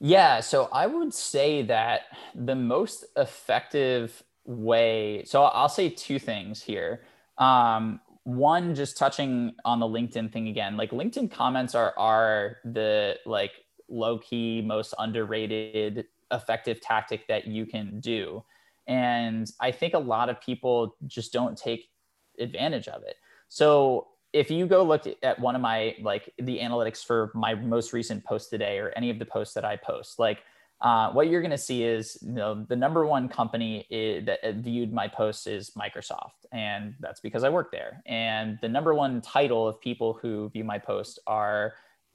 [0.00, 2.02] Yeah, so I would say that
[2.34, 7.02] the most effective way, so I'll say two things here.
[7.36, 13.16] Um, one just touching on the linkedin thing again like linkedin comments are are the
[13.24, 13.52] like
[13.88, 18.42] low key most underrated effective tactic that you can do.
[18.86, 21.90] And i think a lot of people just don't take
[22.38, 23.16] advantage of it.
[23.48, 27.92] So if you go look at one of my like the analytics for my most
[27.92, 30.38] recent post today or any of the posts that i post like
[30.80, 34.54] uh, what you're going to see is you know the number one company is, that
[34.56, 38.02] viewed my posts is Microsoft, and that's because I work there.
[38.06, 41.74] And the number one title of people who view my posts are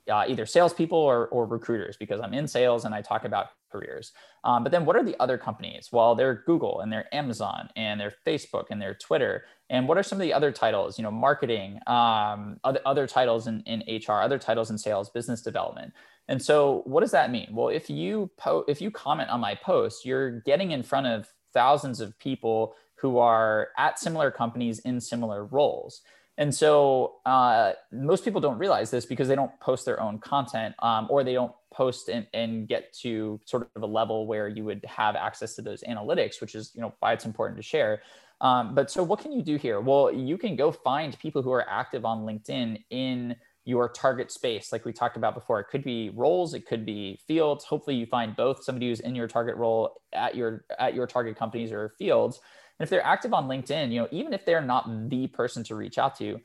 [0.09, 4.11] uh, either salespeople or, or recruiters because I'm in sales and I talk about careers.
[4.43, 5.89] Um, but then what are the other companies?
[5.91, 9.45] Well, they're Google and they're Amazon and they're Facebook and they're Twitter.
[9.70, 10.99] And what are some of the other titles?
[10.99, 15.41] You know, marketing, um, other, other titles in, in HR, other titles in sales, business
[15.41, 15.93] development.
[16.28, 17.50] And so what does that mean?
[17.52, 21.28] Well, if you po- if you comment on my post, you're getting in front of
[21.54, 26.02] thousands of people who are at similar companies in similar roles.
[26.38, 30.76] And so uh, most people don't realize this because they don't post their own content
[30.80, 34.66] um, or they don't post and, and, get to sort of a level where you
[34.66, 38.02] would have access to those analytics, which is you know why it's important to share.
[38.42, 39.80] Um, but so what can you do here?
[39.80, 44.72] Well, you can go find people who are active on LinkedIn in your target space,
[44.72, 45.59] like we talked about before.
[45.59, 47.66] It could be roles, it could be fields.
[47.66, 51.36] Hopefully, you find both somebody who's in your target role at your at your target
[51.36, 52.39] companies or fields
[52.80, 55.76] and if they're active on LinkedIn, you know, even if they're not the person to
[55.76, 56.39] reach out to,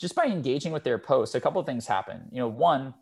[0.00, 2.28] just by engaging with their posts, a couple of things happen.
[2.32, 2.92] You know, one,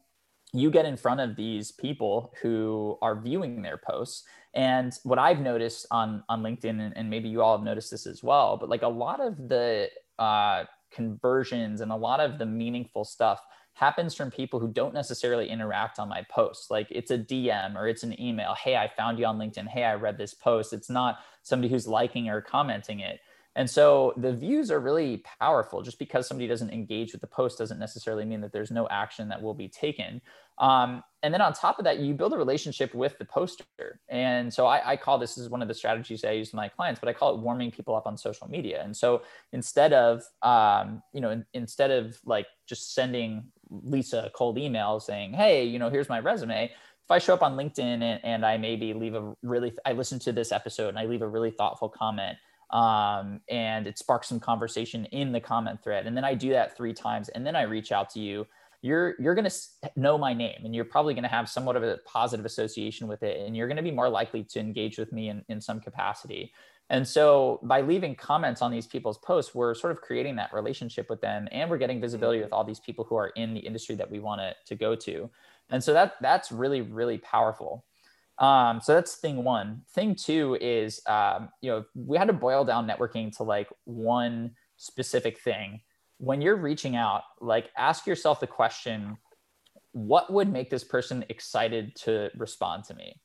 [0.52, 4.24] you get in front of these people who are viewing their posts.
[4.54, 8.06] And what I've noticed on on LinkedIn, and, and maybe you all have noticed this
[8.06, 12.46] as well, but like a lot of the uh, conversions and a lot of the
[12.46, 13.40] meaningful stuff
[13.74, 16.70] happens from people who don't necessarily interact on my posts.
[16.70, 18.54] Like it's a DM or it's an email.
[18.54, 19.68] Hey, I found you on LinkedIn.
[19.68, 20.72] Hey, I read this post.
[20.72, 23.20] It's not somebody who's liking or commenting it.
[23.56, 25.82] And so the views are really powerful.
[25.82, 29.28] Just because somebody doesn't engage with the post doesn't necessarily mean that there's no action
[29.28, 30.20] that will be taken.
[30.58, 33.64] Um, and then on top of that, you build a relationship with the poster.
[34.08, 36.54] And so I, I, call this, this is one of the strategies I use with
[36.54, 38.82] my clients, but I call it warming people up on social media.
[38.84, 39.22] And so
[39.52, 43.44] instead of, um, you know, in, instead of like just sending
[43.82, 46.64] Lisa a cold email saying, hey, you know, here's my resume.
[46.64, 50.18] If I show up on LinkedIn and, and I maybe leave a really, I listen
[50.20, 52.38] to this episode and I leave a really thoughtful comment
[52.70, 56.06] um, and it sparks some conversation in the comment thread.
[56.06, 58.46] And then I do that three times and then I reach out to you.
[58.80, 61.82] You're, you're going to know my name and you're probably going to have somewhat of
[61.82, 63.46] a positive association with it.
[63.46, 66.52] And you're going to be more likely to engage with me in, in some capacity.
[66.90, 71.08] And so by leaving comments on these people's posts, we're sort of creating that relationship
[71.08, 73.94] with them and we're getting visibility with all these people who are in the industry
[73.96, 75.30] that we want to, to go to.
[75.70, 77.84] And so that that's really, really powerful.
[78.38, 79.82] Um, so that's thing one.
[79.94, 84.50] Thing two is, um, you know, we had to boil down networking to like one
[84.76, 85.80] specific thing.
[86.18, 89.16] When you're reaching out, like ask yourself the question,
[89.92, 93.20] what would make this person excited to respond to me?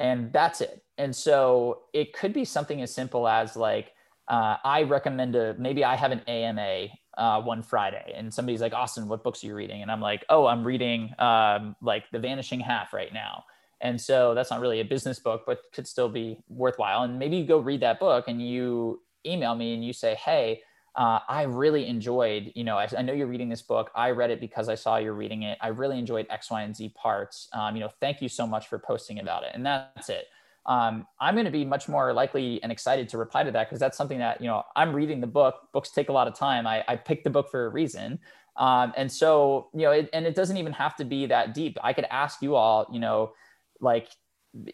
[0.00, 0.82] And that's it.
[0.98, 3.92] And so it could be something as simple as like,
[4.28, 6.88] uh, I recommend a maybe I have an AMA
[7.18, 9.82] uh, one Friday, and somebody's like, Austin, what books are you reading?
[9.82, 13.44] And I'm like, oh, I'm reading um, like The Vanishing Half right now.
[13.82, 17.02] And so that's not really a business book, but could still be worthwhile.
[17.02, 20.62] And maybe you go read that book and you email me and you say, hey,
[21.00, 23.90] uh, I really enjoyed, you know, I, I, know you're reading this book.
[23.94, 25.56] I read it because I saw you're reading it.
[25.62, 27.48] I really enjoyed X, Y, and Z parts.
[27.54, 29.52] Um, you know, thank you so much for posting about it.
[29.54, 30.26] And that's it.
[30.66, 33.80] Um, I'm going to be much more likely and excited to reply to that because
[33.80, 35.68] that's something that, you know, I'm reading the book.
[35.72, 36.66] Books take a lot of time.
[36.66, 38.18] I, I picked the book for a reason.
[38.58, 41.78] Um, and so, you know, it, and it doesn't even have to be that deep.
[41.82, 43.32] I could ask you all, you know,
[43.80, 44.10] like,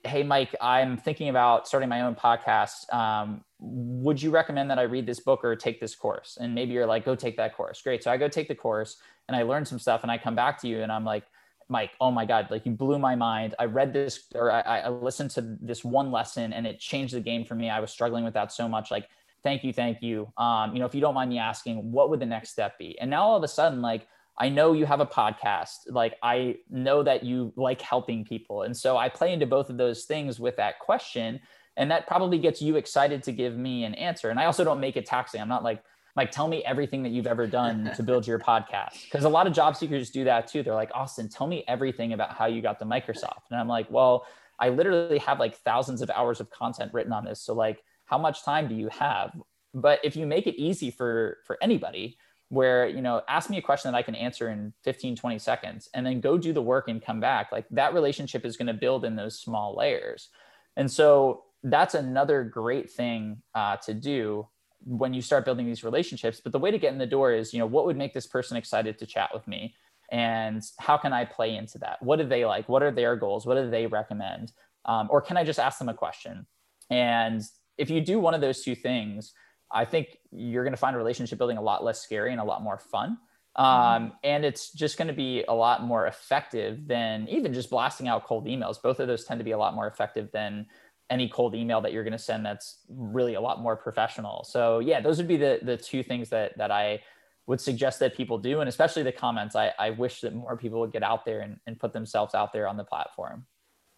[0.05, 2.93] hey mike i'm thinking about starting my own podcast.
[2.93, 6.39] Um, would you recommend that i read this book or take this course?
[6.41, 7.83] And maybe you're like go take that course.
[7.83, 8.03] Great.
[8.03, 8.97] So i go take the course
[9.29, 11.24] and i learn some stuff and i come back to you and i'm like
[11.68, 13.55] mike oh my god like you blew my mind.
[13.59, 17.20] I read this or i, I listened to this one lesson and it changed the
[17.20, 17.68] game for me.
[17.68, 18.91] I was struggling with that so much.
[18.91, 19.09] Like
[19.43, 20.33] thank you thank you.
[20.39, 22.99] Um, you know if you don't mind me asking what would the next step be?
[22.99, 24.09] And now all of a sudden like
[24.39, 25.91] I know you have a podcast.
[25.91, 28.62] Like I know that you like helping people.
[28.62, 31.41] And so I play into both of those things with that question.
[31.76, 34.30] And that probably gets you excited to give me an answer.
[34.30, 35.41] And I also don't make it taxing.
[35.41, 35.82] I'm not like,
[36.16, 39.05] like, tell me everything that you've ever done to build your podcast.
[39.05, 40.62] Because a lot of job seekers do that too.
[40.62, 43.51] They're like, Austin, tell me everything about how you got to Microsoft.
[43.51, 44.26] And I'm like, well,
[44.59, 47.41] I literally have like thousands of hours of content written on this.
[47.41, 49.32] So like, how much time do you have?
[49.74, 52.16] But if you make it easy for for anybody,
[52.49, 55.88] where you know ask me a question that i can answer in 15 20 seconds
[55.94, 57.51] and then go do the work and come back.
[57.53, 60.28] Like that relationship is going to build in those small layers.
[60.76, 64.47] And so that's another great thing uh, to do
[64.84, 66.40] when you start building these relationships.
[66.40, 68.26] But the way to get in the door is you know what would make this
[68.26, 69.74] person excited to chat with me?
[70.12, 72.01] And how can i play into that?
[72.01, 72.68] What do they like?
[72.68, 73.47] What are their goals?
[73.47, 74.53] What do they recommend?
[74.84, 76.47] Um, or can i just ask them a question?
[76.90, 77.42] And
[77.76, 79.32] if you do one of those two things
[79.70, 82.62] I think you're going to find relationship building a lot less scary and a lot
[82.62, 83.18] more fun.
[83.56, 84.08] Um, mm-hmm.
[84.22, 88.26] and it's just going to be a lot more effective than even just blasting out
[88.26, 88.80] cold emails.
[88.80, 90.66] Both of those tend to be a lot more effective than
[91.08, 94.44] any cold email that you're going to send that's really a lot more professional.
[94.44, 97.00] So yeah, those would be the the two things that that I
[97.46, 98.60] would suggest that people do.
[98.60, 101.58] And especially the comments, I, I wish that more people would get out there and,
[101.66, 103.46] and put themselves out there on the platform.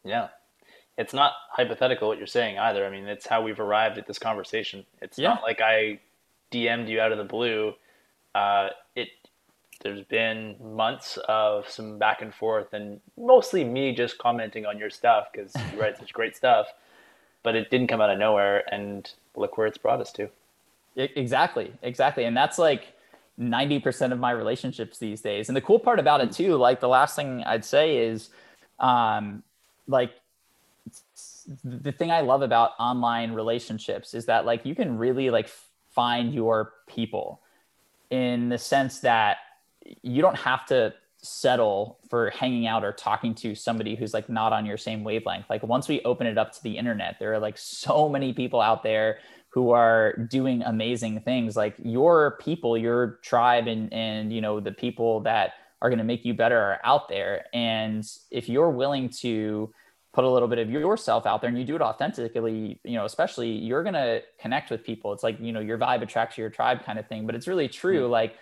[0.04, 0.28] Yeah.
[0.98, 2.84] It's not hypothetical what you're saying either.
[2.84, 4.84] I mean, it's how we've arrived at this conversation.
[5.00, 5.28] It's yeah.
[5.28, 6.00] not like I
[6.52, 7.72] DM'd you out of the blue.
[8.34, 9.08] Uh, it
[9.82, 14.90] there's been months of some back and forth and mostly me just commenting on your
[14.90, 16.66] stuff because you write such great stuff
[17.42, 20.28] but it didn't come out of nowhere and look where it's brought us to
[20.96, 22.92] exactly exactly and that's like
[23.40, 26.88] 90% of my relationships these days and the cool part about it too like the
[26.88, 28.30] last thing i'd say is
[28.80, 29.44] um
[29.86, 30.10] like
[31.64, 35.48] the thing i love about online relationships is that like you can really like
[35.94, 37.40] find your people
[38.10, 39.38] in the sense that
[40.02, 44.52] you don't have to settle for hanging out or talking to somebody who's like not
[44.52, 45.46] on your same wavelength.
[45.50, 48.60] Like once we open it up to the internet, there are like so many people
[48.60, 49.18] out there
[49.50, 51.56] who are doing amazing things.
[51.56, 56.04] Like your people, your tribe and and you know the people that are going to
[56.04, 57.46] make you better are out there.
[57.52, 59.72] And if you're willing to
[60.18, 63.04] put a little bit of yourself out there and you do it authentically, you know,
[63.04, 65.12] especially you're going to connect with people.
[65.12, 67.68] It's like, you know, your vibe attracts your tribe kind of thing, but it's really
[67.68, 68.02] true.
[68.02, 68.10] Mm-hmm.
[68.10, 68.34] Like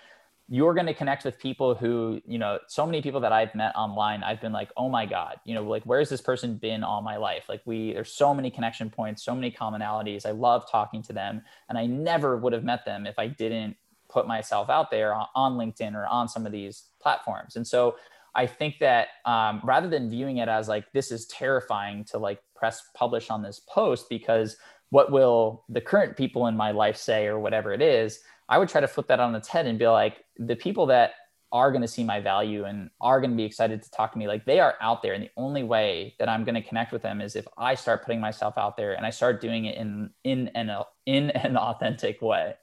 [0.48, 3.76] you're going to connect with people who, you know, so many people that I've met
[3.76, 7.02] online, I've been like, oh my God, you know, like, where's this person been all
[7.02, 7.44] my life?
[7.46, 10.24] Like, we, there's so many connection points, so many commonalities.
[10.24, 11.42] I love talking to them.
[11.68, 13.76] And I never would have met them if I didn't
[14.08, 17.54] put myself out there on, on LinkedIn or on some of these platforms.
[17.54, 17.96] And so
[18.36, 22.40] I think that um, rather than viewing it as like, this is terrifying to like
[22.54, 24.56] press publish on this post because
[24.90, 28.68] what will the current people in my life say or whatever it is, I would
[28.68, 31.12] try to flip that on its head and be like, the people that
[31.50, 34.18] are going to see my value and are going to be excited to talk to
[34.18, 35.14] me, like they are out there.
[35.14, 38.04] And the only way that I'm going to connect with them is if I start
[38.04, 40.70] putting myself out there and I start doing it in in an
[41.06, 42.54] in an authentic way.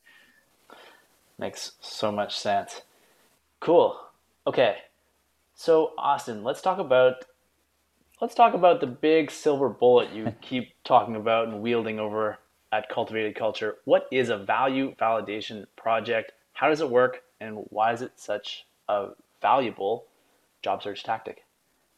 [1.39, 2.83] Makes so much sense.
[3.59, 3.97] Cool.
[4.45, 4.77] Okay.
[5.55, 7.25] So Austin, let's talk about
[8.21, 12.39] let's talk about the big silver bullet you keep talking about and wielding over
[12.71, 13.77] at Cultivated Culture.
[13.85, 16.31] What is a value validation project?
[16.53, 17.23] How does it work?
[17.39, 19.09] And why is it such a
[19.41, 20.05] valuable
[20.61, 21.43] job search tactic?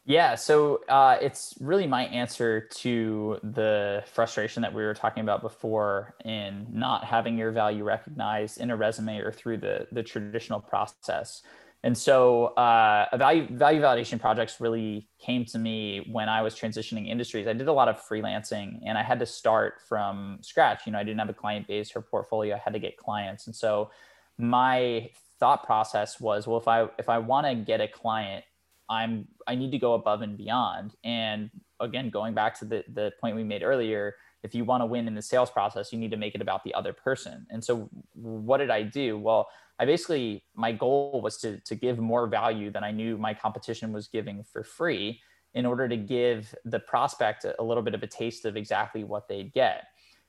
[0.07, 5.41] Yeah, so uh, it's really my answer to the frustration that we were talking about
[5.41, 10.59] before in not having your value recognized in a resume or through the the traditional
[10.59, 11.41] process.
[11.85, 16.55] And so, uh, a value value validation projects really came to me when I was
[16.55, 17.45] transitioning industries.
[17.45, 20.87] I did a lot of freelancing, and I had to start from scratch.
[20.87, 22.55] You know, I didn't have a client base or portfolio.
[22.55, 23.91] I had to get clients, and so
[24.39, 28.43] my thought process was, well, if I if I want to get a client,
[28.89, 30.95] I'm I need to go above and beyond.
[31.03, 34.87] And again, going back to the the point we made earlier, if you want to
[34.87, 37.45] win in the sales process, you need to make it about the other person.
[37.51, 39.19] And so, what did I do?
[39.19, 39.49] Well
[39.79, 43.91] I basically my goal was to to give more value than I knew my competition
[43.91, 45.19] was giving for free
[45.53, 49.27] in order to give the prospect a, little bit of a taste of exactly what
[49.29, 49.85] they'd get.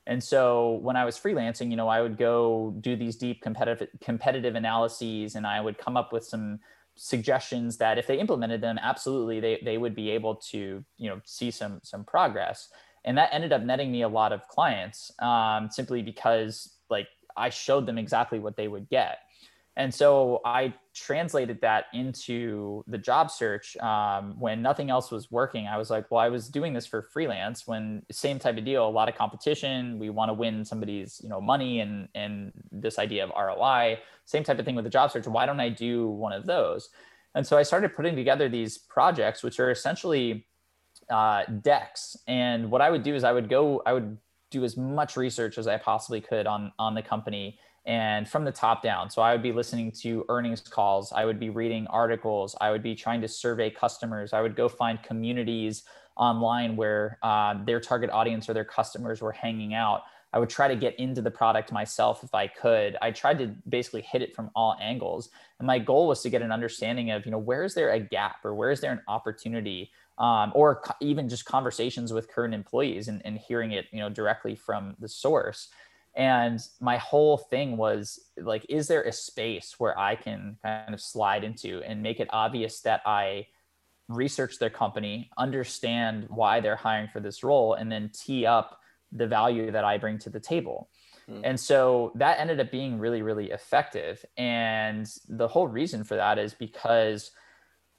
[0.07, 3.89] And so when I was freelancing, you know, I would go do these deep competitive
[4.01, 6.61] competitive analyses and I would come up with some
[6.95, 11.21] suggestions that if they implemented them, absolutely they, they would be able to, you know,
[11.25, 12.69] see some some progress.
[13.05, 17.51] And that ended up netting me a lot of clients um, simply because like I
[17.51, 19.19] showed them exactly what they would get.
[19.77, 25.66] And so I translated that into the job search um, when nothing else was working.
[25.66, 28.89] I was like, well, I was doing this for freelance when same type of deal,
[28.89, 29.99] a lot of competition.
[29.99, 33.99] We want to win somebody's, you know, money and and this idea of ROI.
[34.24, 35.27] Same type of thing with the job search.
[35.27, 36.89] Why don't I do one of those?
[37.35, 40.47] And so I started putting together these projects, which are essentially
[41.11, 42.16] uh, decks.
[42.27, 44.16] And what I would do is I would go, I would
[44.51, 48.53] do as much research as I possibly could on on the company and from the
[48.53, 49.09] top down.
[49.09, 52.82] So I would be listening to earnings calls, I would be reading articles, I would
[52.82, 55.84] be trying to survey customers, I would go find communities
[56.16, 60.03] online where uh, their target audience or their customers were hanging out.
[60.32, 62.97] I would try to get into the product myself if I could.
[63.01, 65.30] I tried to basically hit it from all angles.
[65.59, 68.01] And my goal was to get an understanding of, you know, where is there a
[68.01, 72.55] gap or where is there an opportunity um, or co- even just conversations with current
[72.55, 75.68] employees and, and hearing it, you know, directly from the source.
[76.17, 81.01] And my whole thing was like, is there a space where I can kind of
[81.01, 83.47] slide into and make it obvious that I
[84.09, 88.81] research their company, understand why they're hiring for this role, and then tee up
[89.12, 90.89] the value that I bring to the table.
[91.29, 91.41] Mm.
[91.45, 94.25] And so that ended up being really, really effective.
[94.37, 97.31] And the whole reason for that is because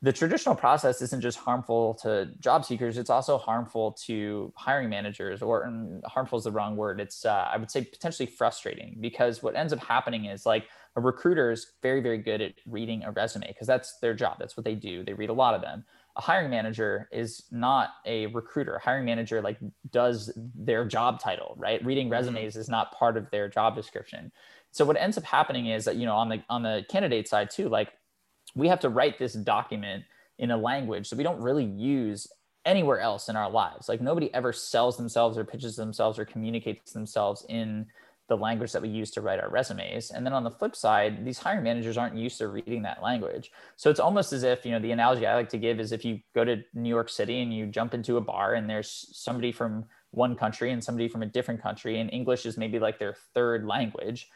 [0.04, 5.41] the traditional process isn't just harmful to job seekers it's also harmful to hiring managers
[5.41, 5.68] or
[6.06, 9.74] harmful is the wrong word it's uh, i would say potentially frustrating because what ends
[9.74, 13.66] up happening is like a recruiter is very very good at reading a resume because
[13.66, 15.84] that's their job that's what they do they read a lot of them.
[16.18, 19.58] A hiring manager is not a recruiter a hiring manager like
[19.91, 21.84] does their job title right?
[21.86, 22.14] Reading mm-hmm.
[22.14, 24.32] resumes is not part of their job description.
[24.72, 27.50] So what ends up happening is that you know on the on the candidate side
[27.50, 27.89] too like
[28.58, 30.03] we have to write this document
[30.39, 32.28] in a language that we don't really use
[32.66, 33.88] anywhere else in our lives.
[33.88, 37.86] Like nobody ever sells themselves or pitches themselves or communicates themselves in
[38.28, 40.12] the language that we use to write our resumes.
[40.12, 43.51] And then on the flip side, these hiring managers aren't used to reading that language.
[43.78, 46.03] So it's almost as if, you know, the analogy I like to give is if
[46.03, 49.53] you go to New York City and you jump into a bar and there's somebody
[49.53, 53.16] from one country and somebody from a different country and English is maybe like their
[53.34, 54.30] third language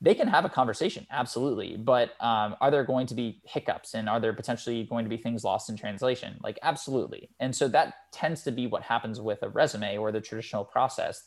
[0.00, 4.08] they can have a conversation absolutely but um, are there going to be hiccups and
[4.08, 6.38] are there potentially going to be things lost in translation?
[6.42, 7.30] Like absolutely.
[7.40, 11.24] And so that tends to be what happens with a resume or the traditional process.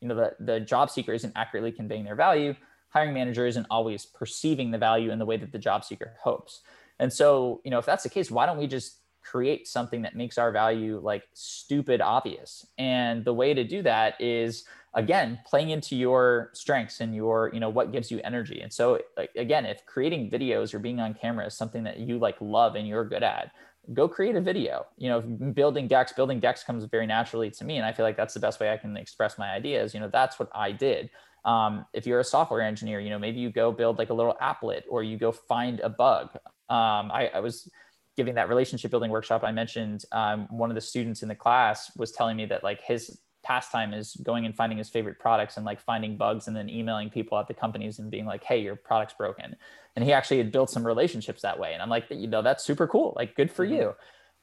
[0.00, 2.54] You know the, the job seeker isn't accurately conveying their value.
[2.90, 6.60] Hiring manager isn't always perceiving the value in the way that the job seeker hopes.
[6.98, 10.14] And so you know if that's the case why don't we just create something that
[10.14, 12.66] makes our value like stupid obvious?
[12.78, 14.64] And the way to do that is
[14.94, 18.60] again playing into your strengths and your you know what gives you energy.
[18.60, 22.18] And so like again if creating videos or being on camera is something that you
[22.18, 23.50] like love and you're good at
[23.92, 24.86] go create a video.
[24.96, 28.16] You know building decks building decks comes very naturally to me and i feel like
[28.16, 29.94] that's the best way i can express my ideas.
[29.94, 31.10] You know that's what i did.
[31.44, 34.36] Um, if you're a software engineer you know maybe you go build like a little
[34.40, 36.30] applet or you go find a bug.
[36.70, 37.68] Um, I, I was
[38.16, 41.90] giving that relationship building workshop i mentioned um, one of the students in the class
[41.96, 45.64] was telling me that like his pastime is going and finding his favorite products and
[45.64, 48.74] like finding bugs and then emailing people at the companies and being like, hey, your
[48.74, 49.54] product's broken.
[49.94, 51.72] And he actually had built some relationships that way.
[51.72, 53.12] And I'm like, you know, that's super cool.
[53.16, 53.74] Like, good for mm-hmm.
[53.74, 53.94] you.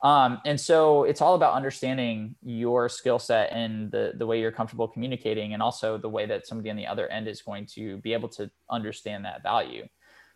[0.04, 4.52] Um, and so it's all about understanding your skill set and the, the way you're
[4.52, 7.98] comfortable communicating, and also the way that somebody on the other end is going to
[7.98, 9.88] be able to understand that value.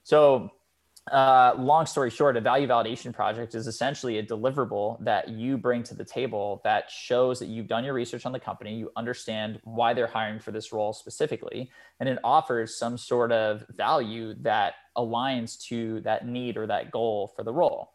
[0.04, 0.52] So
[1.12, 5.84] uh, long story short, a value validation project is essentially a deliverable that you bring
[5.84, 9.60] to the table that shows that you've done your research on the company, you understand
[9.64, 14.76] why they're hiring for this role specifically, and it offers some sort of value that
[14.98, 17.95] aligns to that need or that goal for the role.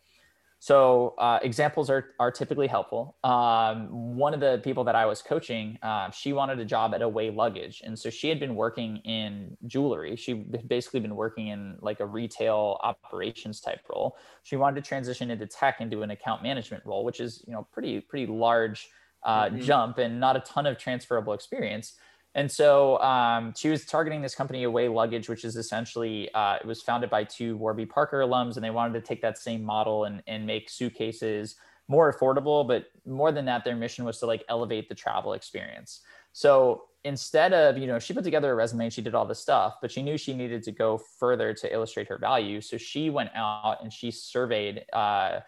[0.63, 3.17] So uh, examples are, are typically helpful.
[3.25, 7.01] Um, one of the people that I was coaching, uh, she wanted a job at
[7.01, 7.81] Away Luggage.
[7.83, 10.17] And so she had been working in jewelry.
[10.17, 14.19] She had basically been working in like a retail operations type role.
[14.43, 17.67] She wanted to transition into tech into an account management role, which is, you know,
[17.73, 18.91] pretty, pretty large
[19.23, 19.61] uh, mm-hmm.
[19.61, 21.95] jump and not a ton of transferable experience.
[22.35, 26.67] And so um, she was targeting this company, Away Luggage, which is essentially uh, it
[26.67, 30.05] was founded by two Warby Parker alums, and they wanted to take that same model
[30.05, 31.57] and, and make suitcases
[31.89, 32.67] more affordable.
[32.67, 36.03] But more than that, their mission was to like elevate the travel experience.
[36.33, 39.39] So instead of you know she put together a resume and she did all this
[39.39, 43.09] stuff but she knew she needed to go further to illustrate her value so she
[43.09, 45.41] went out and she surveyed uh,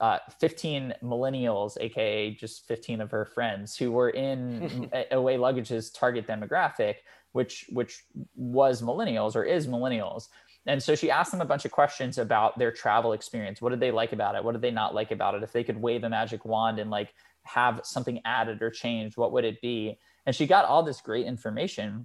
[0.00, 6.26] uh, 15 millennials, aka just 15 of her friends, who were in Away Luggage's target
[6.26, 6.96] demographic,
[7.32, 10.28] which which was millennials or is millennials.
[10.66, 13.62] And so she asked them a bunch of questions about their travel experience.
[13.62, 14.44] What did they like about it?
[14.44, 15.42] What did they not like about it?
[15.42, 19.32] If they could wave a magic wand and like have something added or changed, what
[19.32, 19.98] would it be?
[20.26, 22.04] And she got all this great information.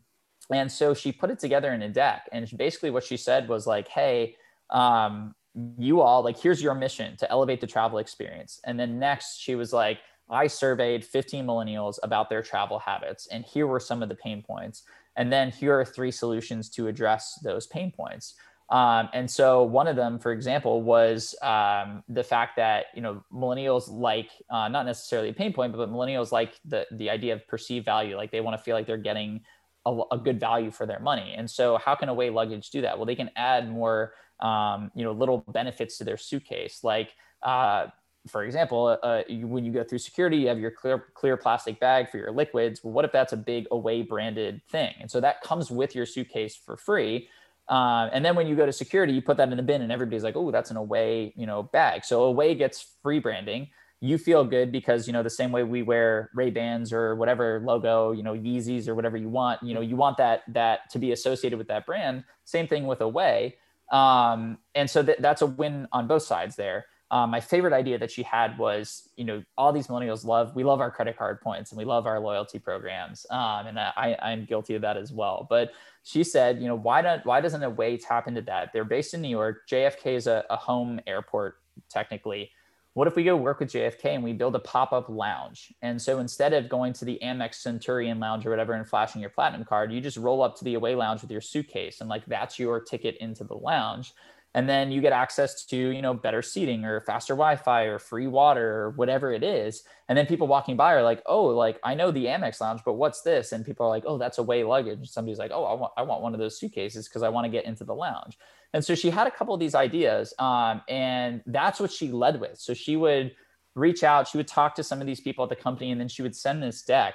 [0.49, 2.29] And so she put it together in a deck.
[2.31, 4.37] And basically what she said was like, hey,
[4.69, 5.35] um,
[5.77, 8.59] you all like here's your mission to elevate the travel experience.
[8.65, 9.99] And then next she was like
[10.29, 14.41] i surveyed 15 millennials about their travel habits and here were some of the pain
[14.41, 14.83] points.
[15.15, 18.33] And then here are three solutions to address those pain points.
[18.69, 23.23] Um, and so one of them for example was um, the fact that you know
[23.31, 27.47] millennials like uh, not necessarily a pain point but millennials like the the idea of
[27.47, 29.41] perceived value like they want to feel like they're getting
[29.85, 31.35] a, a good value for their money.
[31.37, 32.97] And so how can away luggage do that?
[32.97, 34.13] Well they can add more
[34.43, 36.83] um, you know, little benefits to their suitcase.
[36.83, 37.87] Like, uh,
[38.27, 41.79] for example, uh, you, when you go through security, you have your clear clear plastic
[41.79, 42.83] bag for your liquids.
[42.83, 44.93] Well, what if that's a big away branded thing?
[44.99, 47.27] And so that comes with your suitcase for free.
[47.69, 49.91] Uh, and then when you go to security, you put that in the bin, and
[49.91, 53.69] everybody's like, "Oh, that's an away, you know, bag." So away gets free branding.
[54.01, 57.61] You feel good because you know the same way we wear Ray Bans or whatever
[57.65, 59.63] logo, you know, Yeezys or whatever you want.
[59.63, 62.25] You know, you want that that to be associated with that brand.
[62.43, 63.55] Same thing with away.
[63.93, 66.87] Um, and so th- that's a win on both sides there.
[67.11, 70.63] Um, my favorite idea that she had was, you know, all these millennials love, we
[70.63, 73.27] love our credit card points and we love our loyalty programs.
[73.29, 75.45] Um, and I, I'm guilty of that as well.
[75.47, 78.73] But she said, you know, why don't, why doesn't Away tap into that?
[78.73, 79.67] They're based in New York.
[79.69, 82.49] JFK is a, a home airport technically
[82.93, 85.73] what if we go work with JFK and we build a pop-up lounge?
[85.81, 89.31] And so instead of going to the Amex Centurion lounge or whatever and flashing your
[89.31, 92.25] platinum card, you just roll up to the away lounge with your suitcase and like
[92.27, 94.13] that's your ticket into the lounge.
[94.55, 98.27] And then you get access to, you know, better seating or faster Wi-Fi or free
[98.27, 99.83] water or whatever it is.
[100.07, 102.93] And then people walking by are like, oh, like I know the Amex lounge, but
[102.93, 103.51] what's this?
[103.51, 105.09] And people are like, oh, that's away luggage.
[105.09, 107.49] Somebody's like, oh, I want I want one of those suitcases because I want to
[107.49, 108.37] get into the lounge.
[108.73, 112.39] And so she had a couple of these ideas, um, and that's what she led
[112.39, 112.57] with.
[112.57, 113.31] So she would
[113.75, 116.07] reach out, she would talk to some of these people at the company, and then
[116.07, 117.13] she would send this deck.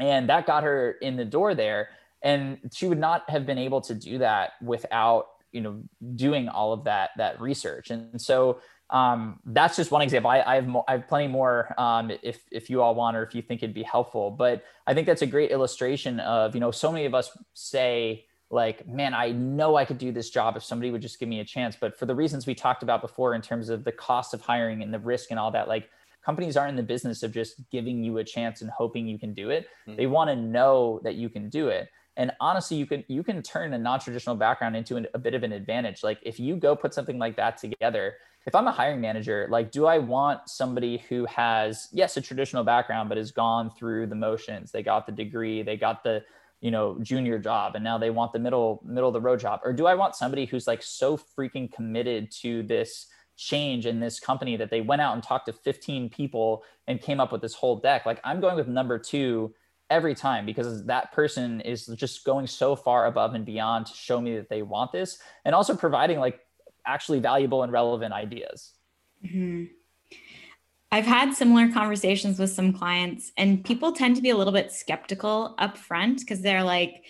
[0.00, 1.90] And that got her in the door there.
[2.22, 5.82] And she would not have been able to do that without, you know,
[6.14, 7.90] doing all of that that research.
[7.90, 10.30] And so um, that's just one example.
[10.30, 13.22] I, I have mo- I have plenty more um, if if you all want or
[13.22, 14.30] if you think it'd be helpful.
[14.30, 18.26] But I think that's a great illustration of you know so many of us say
[18.50, 21.40] like, man, I know I could do this job if somebody would just give me
[21.40, 21.76] a chance.
[21.78, 24.82] But for the reasons we talked about before, in terms of the cost of hiring
[24.82, 25.88] and the risk and all that, like
[26.24, 29.34] companies aren't in the business of just giving you a chance and hoping you can
[29.34, 29.68] do it.
[29.86, 29.96] Mm-hmm.
[29.96, 31.88] They want to know that you can do it.
[32.16, 35.42] And honestly, you can you can turn a non-traditional background into an, a bit of
[35.42, 36.02] an advantage.
[36.02, 38.14] Like if you go put something like that together,
[38.46, 42.64] if I'm a hiring manager, like do I want somebody who has yes a traditional
[42.64, 44.72] background but has gone through the motions?
[44.72, 46.22] They got the degree, they got the
[46.60, 49.60] you know junior job and now they want the middle middle of the road job
[49.62, 54.18] or do i want somebody who's like so freaking committed to this change in this
[54.18, 57.52] company that they went out and talked to 15 people and came up with this
[57.52, 59.54] whole deck like i'm going with number two
[59.90, 64.20] every time because that person is just going so far above and beyond to show
[64.20, 66.40] me that they want this and also providing like
[66.86, 68.74] actually valuable and relevant ideas
[69.24, 69.64] mm-hmm.
[70.92, 74.70] I've had similar conversations with some clients, and people tend to be a little bit
[74.70, 77.04] skeptical up front because they're like,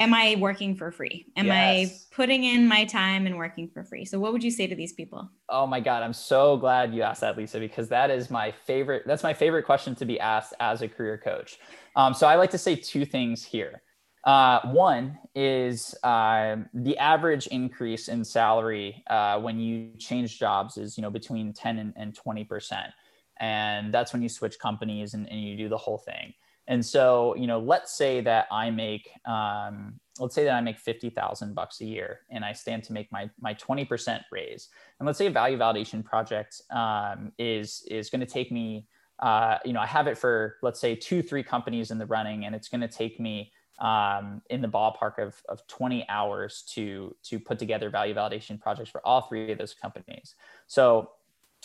[0.00, 1.26] Am I working for free?
[1.36, 1.56] Am yes.
[1.56, 4.04] I putting in my time and working for free?
[4.04, 5.28] So, what would you say to these people?
[5.48, 9.02] Oh my God, I'm so glad you asked that, Lisa, because that is my favorite.
[9.06, 11.58] That's my favorite question to be asked as a career coach.
[11.96, 13.82] Um, so, I like to say two things here.
[14.24, 20.96] Uh, one is uh, the average increase in salary uh, when you change jobs is
[20.96, 22.92] you know between 10 and, and 20 percent,
[23.40, 26.34] and that's when you switch companies and, and, you do the whole thing.
[26.68, 30.78] And so you know, let's say that I make um, let's say that I make
[30.78, 34.68] fifty thousand bucks a year, and I stand to make my my 20 percent raise.
[35.00, 38.86] And let's say a value validation project um, is is going to take me.
[39.18, 42.44] Uh, you know, I have it for let's say two, three companies in the running,
[42.44, 43.50] and it's going to take me
[43.80, 48.90] um, in the ballpark of, of 20 hours to to put together value validation projects
[48.90, 50.34] for all three of those companies.
[50.66, 51.12] So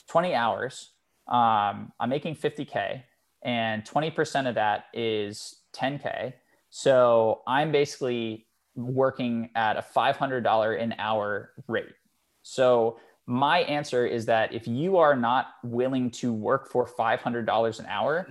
[0.08, 0.92] 20 hours,
[1.28, 3.04] um, I'm making 50K
[3.44, 6.34] and 20% of that is 10K.
[6.70, 11.94] So I'm basically working at a $500 an hour rate.
[12.42, 17.86] So my answer is that if you are not willing to work for $500 an
[17.86, 18.28] hour,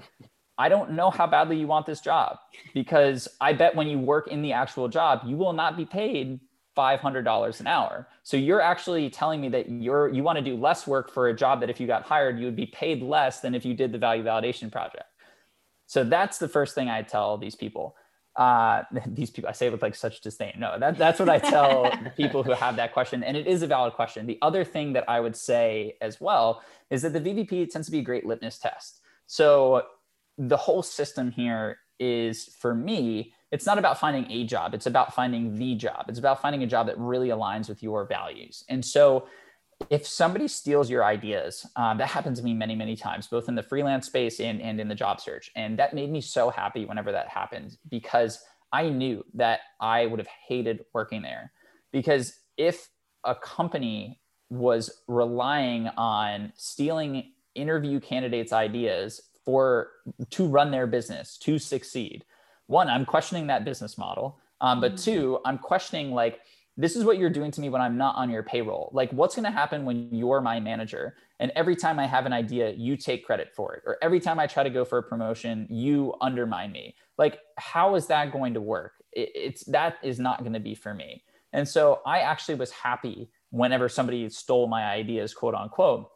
[0.59, 2.39] I don't know how badly you want this job
[2.75, 6.41] because I bet when you work in the actual job, you will not be paid
[6.77, 8.09] $500 an hour.
[8.23, 11.37] So you're actually telling me that you're you want to do less work for a
[11.37, 13.93] job that if you got hired, you would be paid less than if you did
[13.93, 15.05] the value validation project.
[15.87, 17.97] So that's the first thing I tell these people.
[18.35, 20.55] Uh, these people, I say it with like such disdain.
[20.57, 23.23] No, that, that's what I tell people who have that question.
[23.23, 24.27] And it is a valid question.
[24.27, 27.93] The other thing that I would say as well is that the VVP tends to
[27.93, 29.01] be a great litmus test.
[29.27, 29.83] So
[30.39, 35.15] the whole system here is for me it's not about finding a job it's about
[35.15, 36.07] finding the job.
[36.09, 38.65] It's about finding a job that really aligns with your values.
[38.69, 39.29] And so
[39.91, 43.55] if somebody steals your ideas um, that happens to me many many times both in
[43.55, 45.51] the freelance space and, and in the job search.
[45.55, 48.43] And that made me so happy whenever that happened because
[48.73, 51.53] i knew that i would have hated working there.
[51.93, 52.89] Because if
[53.25, 59.91] a company was relying on stealing interview candidates ideas for
[60.31, 62.25] to run their business to succeed
[62.73, 64.39] one i'm questioning that business model.
[64.61, 65.05] Um, but mm-hmm.
[65.05, 66.41] two i'm questioning like
[66.79, 68.91] this is what you're doing to me when i'm not on your payroll.
[68.93, 71.17] Like what's going to happen when you're my manager?
[71.39, 73.83] And every time i have an idea you take credit for it.
[73.87, 76.95] Or every time i try to go for a promotion you undermine me.
[77.19, 78.93] Like how is that going to work?
[79.13, 81.23] It, it's that is not going to be for me.
[81.53, 86.09] And so i actually was happy whenever somebody stole my ideas quote unquote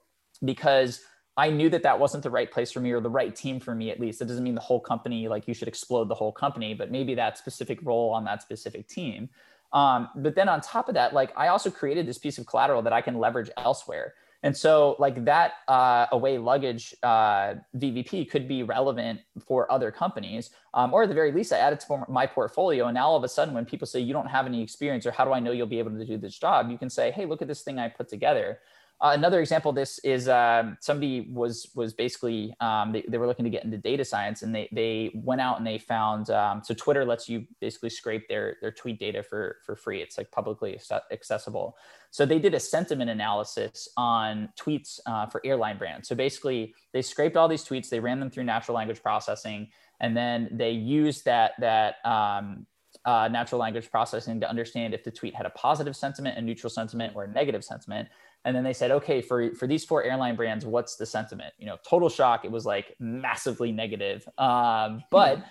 [0.45, 1.01] because
[1.37, 3.75] I knew that that wasn't the right place for me or the right team for
[3.75, 4.23] me, at least.
[4.23, 7.15] It doesn't mean the whole company, like you should explode the whole company, but maybe
[7.15, 9.29] that specific role on that specific team.
[9.73, 12.81] Um, but then on top of that, like I also created this piece of collateral
[12.83, 14.15] that I can leverage elsewhere.
[14.43, 20.51] And so, like that uh, away luggage uh, VVP could be relevant for other companies,
[20.75, 22.87] um, or at the very least, I added to my portfolio.
[22.87, 25.11] And now all of a sudden, when people say you don't have any experience, or
[25.11, 27.25] how do I know you'll be able to do this job, you can say, "Hey,
[27.25, 28.61] look at this thing I put together."
[28.99, 33.27] Uh, another example of this is um, somebody was was basically um, they, they were
[33.27, 36.63] looking to get into data science and they they went out and they found um,
[36.65, 40.01] so Twitter lets you basically scrape their their tweet data for for free.
[40.01, 40.81] It's like publicly
[41.13, 41.77] accessible.
[42.11, 46.09] So they did a sentiment analysis on tweets uh, for airline brands.
[46.09, 49.69] So basically they scraped all these tweets, they ran them through natural language processing,
[50.01, 52.67] and then they used that that um,
[53.05, 56.71] uh, natural language processing to understand if the tweet had a positive sentiment, a neutral
[56.71, 58.09] sentiment, or a negative sentiment
[58.47, 61.53] and then they said okay for for these four airline brands what's the sentiment?
[61.59, 62.45] You know total shock.
[62.45, 64.27] It was like massively negative.
[64.39, 65.45] Um, but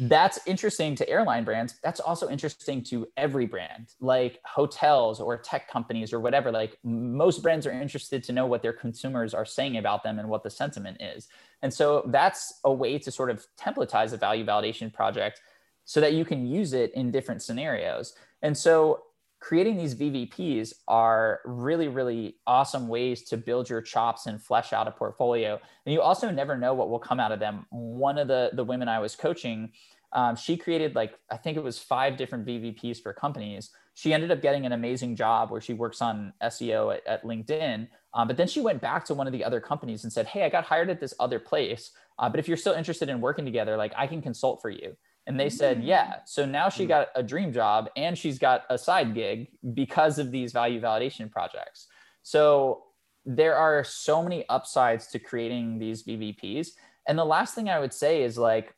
[0.00, 1.78] that's interesting to airline brands.
[1.84, 6.50] That's also interesting to every brand like hotels or tech companies or whatever.
[6.50, 10.28] Like most brands are interested to know what their consumers are saying about them and
[10.28, 11.28] what the sentiment is.
[11.60, 15.42] And so that's a way to sort of templatize a value validation project
[15.84, 18.14] so that you can use it in different scenarios.
[18.40, 19.02] And so
[19.40, 24.86] creating these VVPs are really, really awesome ways to build your chops and flesh out
[24.86, 25.58] a portfolio.
[25.86, 27.66] And you also never know what will come out of them.
[27.70, 29.72] One of the, the women I was coaching,
[30.12, 33.70] um, she created like, I think it was five different VVPs for companies.
[33.94, 37.88] She ended up getting an amazing job where she works on SEO at, at LinkedIn.
[38.12, 40.44] Um, but then she went back to one of the other companies and said, Hey,
[40.44, 41.92] I got hired at this other place.
[42.18, 44.96] Uh, but if you're still interested in working together, like I can consult for you.
[45.26, 45.86] And they said, mm.
[45.86, 46.16] yeah.
[46.24, 46.88] So now she mm.
[46.88, 51.30] got a dream job and she's got a side gig because of these value validation
[51.30, 51.86] projects.
[52.22, 52.84] So
[53.24, 56.70] there are so many upsides to creating these VVPs.
[57.06, 58.74] And the last thing I would say is like,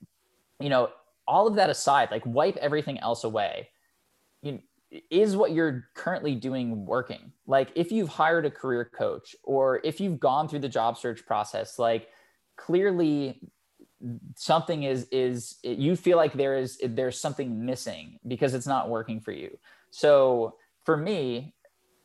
[0.61, 0.91] you know,
[1.27, 3.69] all of that aside, like wipe everything else away.
[4.43, 4.61] You,
[5.11, 7.33] is what you're currently doing working?
[7.47, 11.25] Like if you've hired a career coach or if you've gone through the job search
[11.25, 12.09] process, like
[12.57, 13.41] clearly
[14.37, 19.21] something is is you feel like there is there's something missing because it's not working
[19.21, 19.57] for you.
[19.91, 21.55] So for me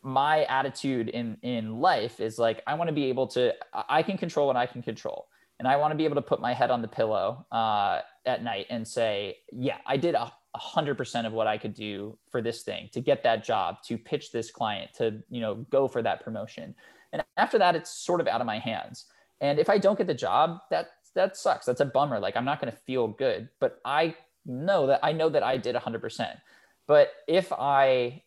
[0.03, 3.53] my attitude in in life is like i want to be able to
[3.89, 5.27] i can control what i can control.
[5.59, 8.43] And i want to be able to put my head on the pillow uh, at
[8.43, 12.41] night and say yeah i did a hundred percent of what i could do for
[12.41, 16.01] this thing to get that job to pitch this client to you know go for
[16.01, 16.73] that promotion.
[17.13, 19.05] And after that it's sort of out of my hands.
[19.41, 21.65] And if i don't get the job that that sucks.
[21.65, 22.19] That's a bummer.
[22.19, 25.57] Like I'm not going to feel good, but I know that I know that I
[25.57, 26.37] did 100%.
[26.87, 28.23] But if I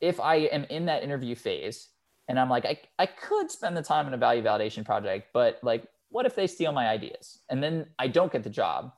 [0.00, 1.88] if I am in that interview phase
[2.28, 5.58] and I'm like I I could spend the time in a value validation project, but
[5.62, 8.92] like what if they steal my ideas and then I don't get the job?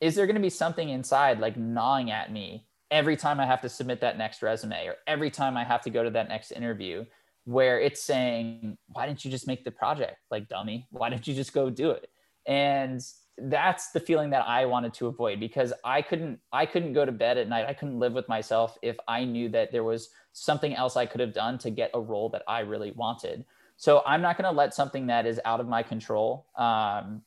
[0.00, 3.60] Is there going to be something inside like gnawing at me every time I have
[3.62, 6.50] to submit that next resume or every time I have to go to that next
[6.52, 7.04] interview
[7.44, 10.86] where it's saying, why didn't you just make the project like dummy?
[10.90, 12.10] Why didn't you just go do it?
[12.46, 13.00] And
[13.38, 17.12] that's the feeling that I wanted to avoid because I couldn't I couldn't go to
[17.12, 17.66] bed at night.
[17.66, 21.20] I couldn't live with myself if I knew that there was something else I could
[21.20, 23.44] have done to get a role that I really wanted.
[23.76, 27.22] So I'm not going to let something that is out of my control um,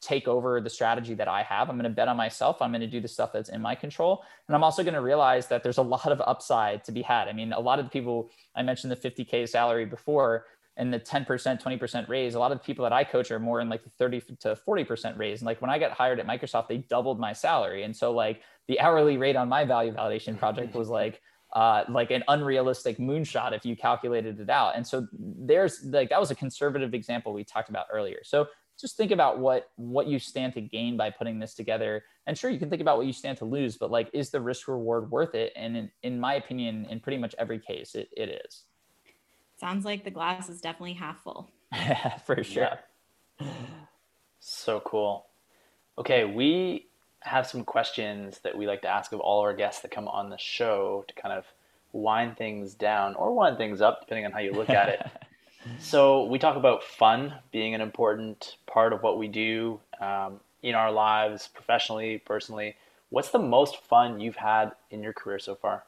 [0.00, 1.68] take over the strategy that I have.
[1.68, 2.62] I'm going to bet on myself.
[2.62, 4.22] I'm going to do the stuff that's in my control.
[4.46, 7.28] And I'm also going to realize that there's a lot of upside to be had.
[7.28, 10.46] I mean, a lot of the people I mentioned the 50K salary before,
[10.76, 13.60] and the 10%, 20% raise, a lot of the people that I coach are more
[13.60, 15.40] in like the 30 to 40% raise.
[15.40, 17.84] And like when I got hired at Microsoft, they doubled my salary.
[17.84, 21.22] And so like the hourly rate on my value validation project was like,
[21.54, 24.76] uh, like an unrealistic moonshot if you calculated it out.
[24.76, 28.18] And so there's like, that was a conservative example we talked about earlier.
[28.22, 28.48] So
[28.78, 32.04] just think about what, what you stand to gain by putting this together.
[32.26, 34.40] And sure, you can think about what you stand to lose, but like, is the
[34.40, 35.54] risk reward worth it?
[35.56, 38.64] And in, in my opinion, in pretty much every case, it, it is.
[39.58, 41.50] Sounds like the glass is definitely half full.
[42.26, 42.78] For sure.
[43.40, 43.46] Yeah.
[44.38, 45.26] So cool.
[45.98, 46.86] Okay, we
[47.20, 50.30] have some questions that we like to ask of all our guests that come on
[50.30, 51.44] the show to kind of
[51.92, 55.06] wind things down or wind things up, depending on how you look at it.
[55.80, 60.74] so we talk about fun being an important part of what we do um, in
[60.74, 62.76] our lives, professionally, personally.
[63.08, 65.84] What's the most fun you've had in your career so far?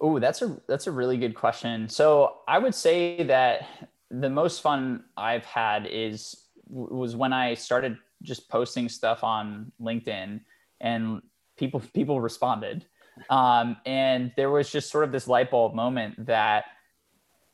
[0.00, 1.88] Oh, that's a that's a really good question.
[1.88, 3.66] So I would say that
[4.10, 10.40] the most fun I've had is was when I started just posting stuff on LinkedIn
[10.80, 11.22] and
[11.56, 12.86] people people responded.
[13.30, 16.66] Um, and there was just sort of this light bulb moment that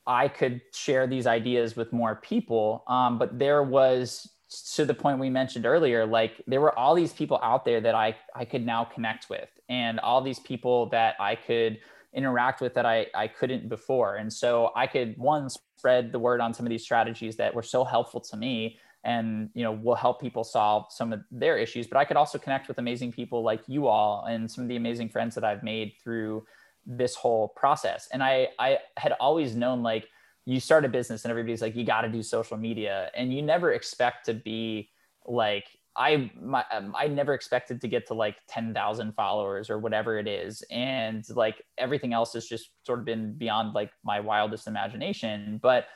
[0.06, 2.82] I could share these ideas with more people.
[2.88, 4.28] Um, but there was
[4.74, 7.94] to the point we mentioned earlier, like there were all these people out there that
[7.94, 11.78] I I could now connect with, and all these people that I could
[12.14, 14.16] interact with that I, I couldn't before.
[14.16, 17.62] And so I could one spread the word on some of these strategies that were
[17.62, 21.86] so helpful to me and you know will help people solve some of their issues.
[21.88, 24.76] But i could also connect with amazing people like you all and some of the
[24.76, 26.44] amazing friends that i've made through
[26.86, 28.08] this whole process.
[28.12, 30.06] And i i had always known like
[30.44, 33.42] you start a business and everybody's like, you got to do social media, and you
[33.42, 34.90] never expect to be
[35.26, 40.18] like I my um, I never expected to get to like 10,000 followers or whatever
[40.18, 44.66] it is and like everything else has just sort of been beyond like my wildest
[44.66, 45.86] imagination but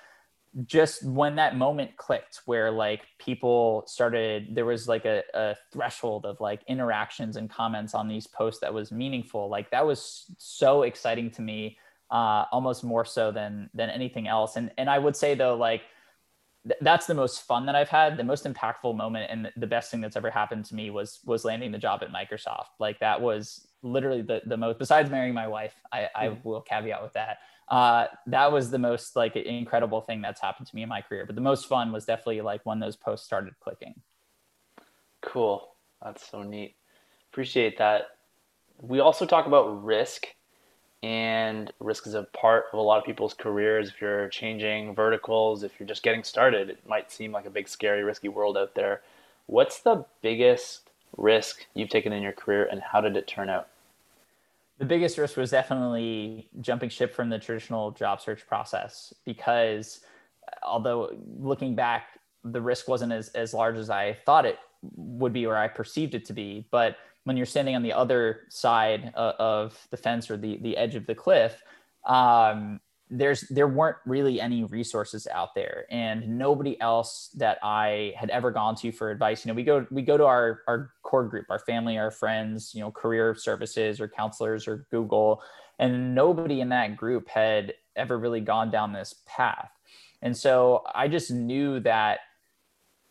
[0.64, 6.24] just when that moment clicked where like people started there was like a, a threshold
[6.24, 10.82] of like interactions and comments on these posts that was meaningful like that was so
[10.82, 11.78] exciting to me
[12.10, 15.82] uh almost more so than than anything else and and I would say though like
[16.80, 18.16] that's the most fun that I've had.
[18.16, 21.44] The most impactful moment and the best thing that's ever happened to me was was
[21.44, 22.78] landing the job at Microsoft.
[22.78, 24.78] Like that was literally the the most.
[24.78, 26.48] Besides marrying my wife, I, I hmm.
[26.48, 27.38] will caveat with that.
[27.68, 31.24] Uh, that was the most like incredible thing that's happened to me in my career.
[31.26, 33.94] But the most fun was definitely like when those posts started clicking.
[35.22, 35.66] Cool.
[36.02, 36.76] That's so neat.
[37.32, 38.04] Appreciate that.
[38.80, 40.26] We also talk about risk
[41.06, 43.90] and risk is a part of a lot of people's careers.
[43.90, 47.68] If you're changing verticals, if you're just getting started, it might seem like a big,
[47.68, 49.02] scary, risky world out there.
[49.46, 53.68] What's the biggest risk you've taken in your career, and how did it turn out?
[54.78, 60.00] The biggest risk was definitely jumping ship from the traditional job search process because,
[60.64, 64.58] although looking back, the risk wasn't as, as large as I thought it
[64.96, 66.66] would be or I perceived it to be.
[66.72, 66.96] But
[67.26, 70.94] when you're standing on the other side of, of the fence or the, the edge
[70.94, 71.60] of the cliff,
[72.06, 78.30] um, there's there weren't really any resources out there and nobody else that I had
[78.30, 79.44] ever gone to for advice.
[79.44, 82.72] You know, we go we go to our our core group, our family, our friends,
[82.74, 85.42] you know, career services or counselors or Google,
[85.80, 89.70] and nobody in that group had ever really gone down this path.
[90.22, 92.20] And so I just knew that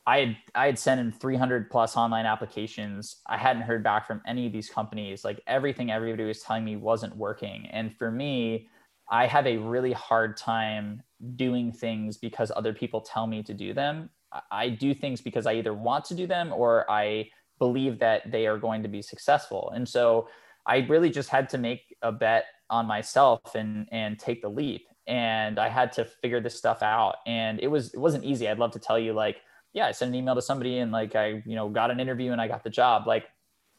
[0.07, 3.17] I had I had sent in 300 plus online applications.
[3.27, 5.23] I hadn't heard back from any of these companies.
[5.23, 7.67] Like everything everybody was telling me wasn't working.
[7.71, 8.69] And for me,
[9.09, 11.01] I have a really hard time
[11.35, 14.09] doing things because other people tell me to do them.
[14.51, 18.47] I do things because I either want to do them or I believe that they
[18.47, 19.71] are going to be successful.
[19.73, 20.27] And so
[20.65, 24.87] I really just had to make a bet on myself and and take the leap.
[25.07, 27.15] And I had to figure this stuff out.
[27.25, 28.47] And it was it wasn't easy.
[28.47, 29.37] I'd love to tell you like
[29.75, 32.31] yeah, I sent an email to somebody and like I, you know, got an interview
[32.31, 33.05] and I got the job.
[33.05, 33.25] Like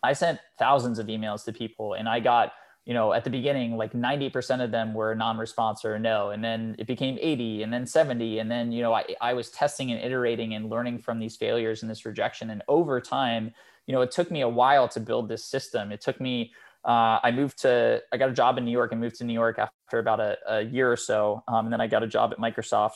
[0.03, 2.53] I sent thousands of emails to people and I got,
[2.84, 6.30] you know, at the beginning, like 90% of them were non-response or no.
[6.30, 8.40] And then it became 80 and then 70.
[8.40, 11.80] And then, you know, I, I was testing and iterating and learning from these failures
[11.80, 12.51] and this rejection.
[12.51, 13.55] And over time,
[13.86, 15.92] you know, it took me a while to build this system.
[15.92, 16.53] It took me,
[16.84, 19.32] uh, I moved to, I got a job in New York and moved to New
[19.32, 21.42] York after about a, a year or so.
[21.49, 22.92] Um, and then I got a job at Microsoft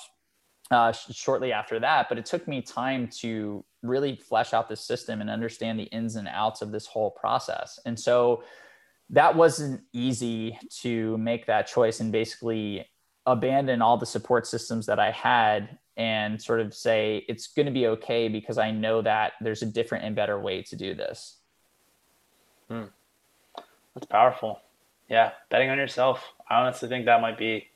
[0.71, 2.09] uh, sh- shortly after that.
[2.09, 6.17] But it took me time to really flesh out the system and understand the ins
[6.17, 7.79] and outs of this whole process.
[7.87, 8.45] And so
[9.11, 12.87] that wasn't easy to make that choice and basically
[13.27, 17.73] abandon all the support systems that I had and sort of say it's going to
[17.73, 21.39] be okay because I know that there's a different and better way to do this.
[22.69, 22.85] Hmm.
[23.95, 24.61] That's powerful.
[25.09, 26.33] Yeah, betting on yourself.
[26.49, 27.67] I honestly think that might be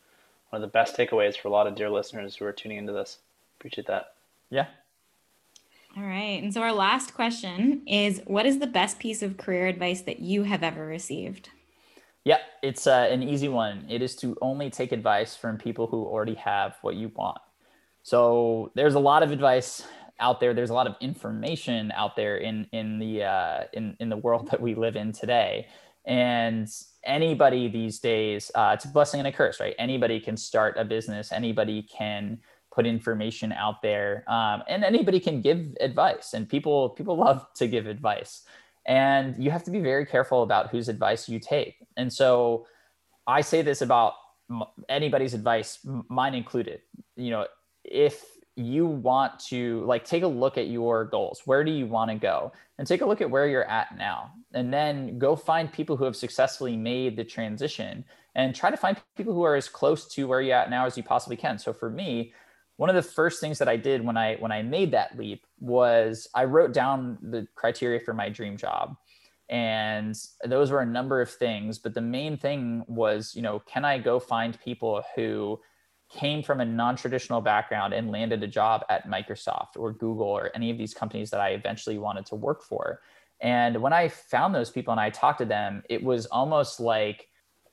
[0.55, 2.93] one of the best takeaways for a lot of dear listeners who are tuning into
[2.93, 3.19] this.
[3.59, 4.15] Appreciate that.
[4.51, 4.67] Yeah.
[5.97, 6.41] All right.
[6.41, 10.21] And so our last question is what is the best piece of career advice that
[10.21, 11.49] you have ever received?
[12.23, 13.85] Yeah, it's uh, an easy one.
[13.89, 17.39] It is to only take advice from people who already have what you want.
[18.05, 19.83] So there's a lot of advice
[20.21, 20.55] out there.
[20.55, 24.53] There's a lot of information out there in in the uh, in in the world
[24.53, 25.67] that we live in today.
[26.07, 26.69] And
[27.05, 29.75] anybody these days, uh, it's a blessing and a curse, right?
[29.79, 32.39] Anybody can start a business, anybody can
[32.73, 36.35] put information out there, um, and anybody can give advice.
[36.35, 38.43] And people people love to give advice,
[38.87, 41.77] and you have to be very careful about whose advice you take.
[41.97, 42.67] And so,
[43.27, 44.15] I say this about
[44.89, 45.79] anybody's advice,
[46.09, 46.81] mine included.
[47.17, 47.47] You know,
[47.85, 48.25] if
[48.57, 51.43] you want to like take a look at your goals.
[51.45, 52.53] Where do you want to go?
[52.79, 54.33] And take a look at where you're at now.
[54.53, 58.05] And then go find people who have successfully made the transition
[58.37, 60.97] and try to find people who are as close to where you're at now as
[60.97, 61.59] you possibly can.
[61.59, 62.33] So for me
[62.77, 65.47] one of the first things that i did when i when i made that leap
[65.61, 68.97] was i wrote down the criteria for my dream job.
[69.51, 73.85] And those were a number of things but the main thing was you know can
[73.85, 75.61] i go find people who
[76.15, 80.71] came from a non-traditional background and landed a job at Microsoft or Google or any
[80.71, 83.01] of these companies that I eventually wanted to work for.
[83.41, 87.29] And when I found those people and I talked to them, it was almost like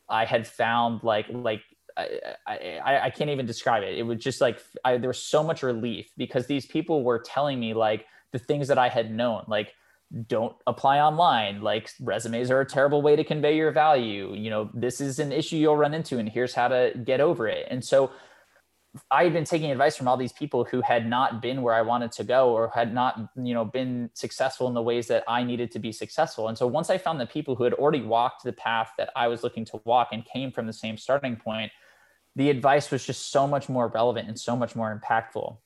[0.10, 1.62] I had found like like
[1.98, 3.98] I, I, I can't even describe it.
[3.98, 7.60] It was just like I, there was so much relief because these people were telling
[7.60, 9.74] me like the things that I had known, like
[10.28, 14.70] don't apply online like resumes are a terrible way to convey your value you know
[14.74, 17.84] this is an issue you'll run into and here's how to get over it and
[17.84, 18.12] so
[19.10, 21.82] I had been taking advice from all these people who had not been where I
[21.82, 25.44] wanted to go or had not, you know, been successful in the ways that I
[25.44, 26.50] needed to be successful.
[26.50, 29.30] And so once I found the people who had already walked the path that I
[29.30, 31.72] was looking to walk and came from the same starting point,
[32.36, 35.58] the advice was just so much more relevant and so much more impactful.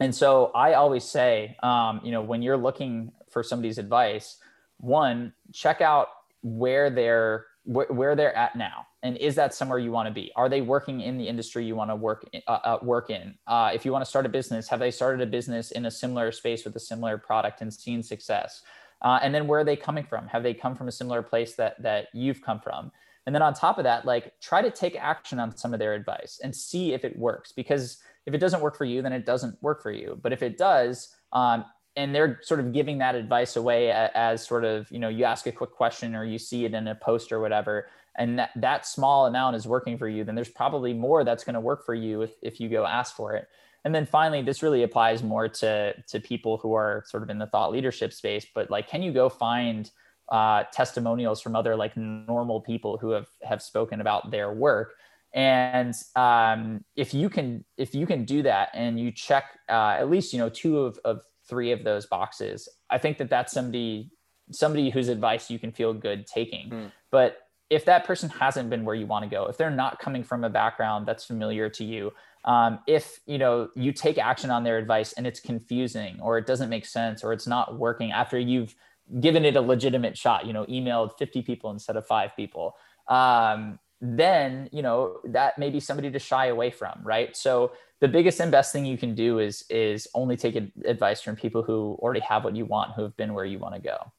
[0.00, 4.38] And so I always say, um, you know, when you're looking for somebody's advice,
[4.78, 6.08] one, check out
[6.42, 10.30] where they're wh- where they're at now and is that somewhere you want to be?
[10.36, 13.34] Are they working in the industry you want to work uh, uh, work in?
[13.46, 15.90] Uh, if you want to start a business have they started a business in a
[15.90, 18.62] similar space with a similar product and seen success?
[19.02, 20.28] Uh, and then where are they coming from?
[20.28, 22.92] Have they come from a similar place that that you've come from?
[23.26, 25.94] And then on top of that like try to take action on some of their
[25.94, 29.26] advice and see if it works because if it doesn't work for you then it
[29.26, 30.18] doesn't work for you.
[30.22, 31.64] But if it does um,
[31.96, 35.46] and they're sort of giving that advice away as, sort of you know you ask
[35.46, 37.86] a quick question or you see it in a post or whatever
[38.16, 41.54] and that, that small amount is working for you then there's probably more that's going
[41.54, 43.48] to work for you if, if you go ask for it.
[43.84, 47.38] And then finally this really applies more to to people who are sort of in
[47.38, 49.90] the thought leadership space but like can you go find
[50.30, 54.94] uh, testimonials from other like normal people who have have spoken about their work?
[55.34, 60.10] And um, if you can if you can do that and you check uh, at
[60.10, 64.10] least you know two of, of three of those boxes, I think that that's somebody
[64.50, 66.68] somebody whose advice you can feel good taking.
[66.68, 66.92] Mm.
[67.10, 67.38] But
[67.70, 70.44] if that person hasn't been where you want to go, if they're not coming from
[70.44, 72.12] a background that's familiar to you,
[72.44, 76.46] um, if you know you take action on their advice and it's confusing or it
[76.46, 78.74] doesn't make sense or it's not working after you've
[79.20, 82.74] given it a legitimate shot, you know, emailed 50 people instead of five people,
[83.08, 87.36] um, then you know that may be somebody to shy away from, right?
[87.36, 87.72] So
[88.02, 91.62] the biggest and best thing you can do is is only take advice from people
[91.62, 94.12] who already have what you want who have been where you want to go.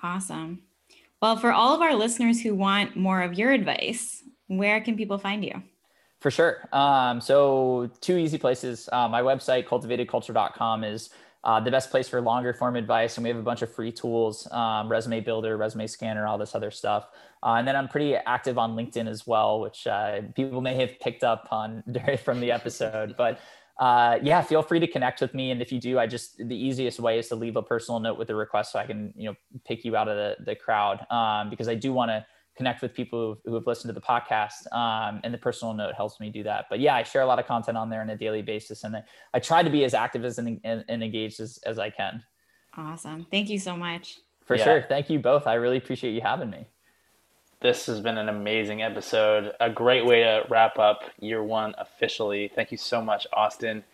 [0.00, 0.62] Awesome.
[1.20, 5.18] Well for all of our listeners who want more of your advice where can people
[5.18, 5.60] find you?
[6.20, 6.68] For sure.
[6.72, 8.88] Um, so two easy places.
[8.92, 11.10] Uh, my website cultivatedculture.com is
[11.44, 13.16] uh, the best place for longer form advice.
[13.16, 16.54] And we have a bunch of free tools, um, resume builder, resume scanner, all this
[16.54, 17.06] other stuff.
[17.42, 20.98] Uh, and then I'm pretty active on LinkedIn as well, which uh, people may have
[21.00, 21.84] picked up on
[22.24, 23.14] from the episode.
[23.18, 23.38] but
[23.78, 25.50] uh, yeah, feel free to connect with me.
[25.50, 28.18] And if you do, I just the easiest way is to leave a personal note
[28.18, 31.04] with a request so I can you know pick you out of the the crowd
[31.10, 32.24] um, because I do want to
[32.56, 34.72] connect with people who have listened to the podcast.
[34.72, 36.66] Um, and the personal note helps me do that.
[36.70, 38.84] But yeah, I share a lot of content on there on a daily basis.
[38.84, 39.02] And I,
[39.32, 42.22] I try to be as active as and, and, and engaged as, as I can.
[42.76, 43.26] Awesome.
[43.30, 44.18] Thank you so much.
[44.44, 44.64] For yeah.
[44.64, 44.86] sure.
[44.88, 45.46] Thank you both.
[45.46, 46.66] I really appreciate you having me.
[47.60, 49.52] This has been an amazing episode.
[49.58, 52.50] A great way to wrap up year one officially.
[52.54, 53.84] Thank you so much, Austin.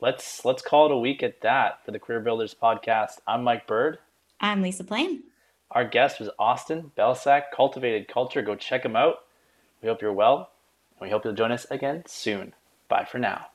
[0.00, 3.18] Let's let's call it a week at that for the Career Builders podcast.
[3.26, 3.98] I'm Mike Bird.
[4.40, 5.24] I'm Lisa Plain.
[5.70, 8.42] Our guest was Austin Belcak, Cultivated Culture.
[8.42, 9.16] Go check him out.
[9.82, 10.50] We hope you're well,
[10.98, 12.54] and we hope you'll join us again soon.
[12.88, 13.48] Bye for now.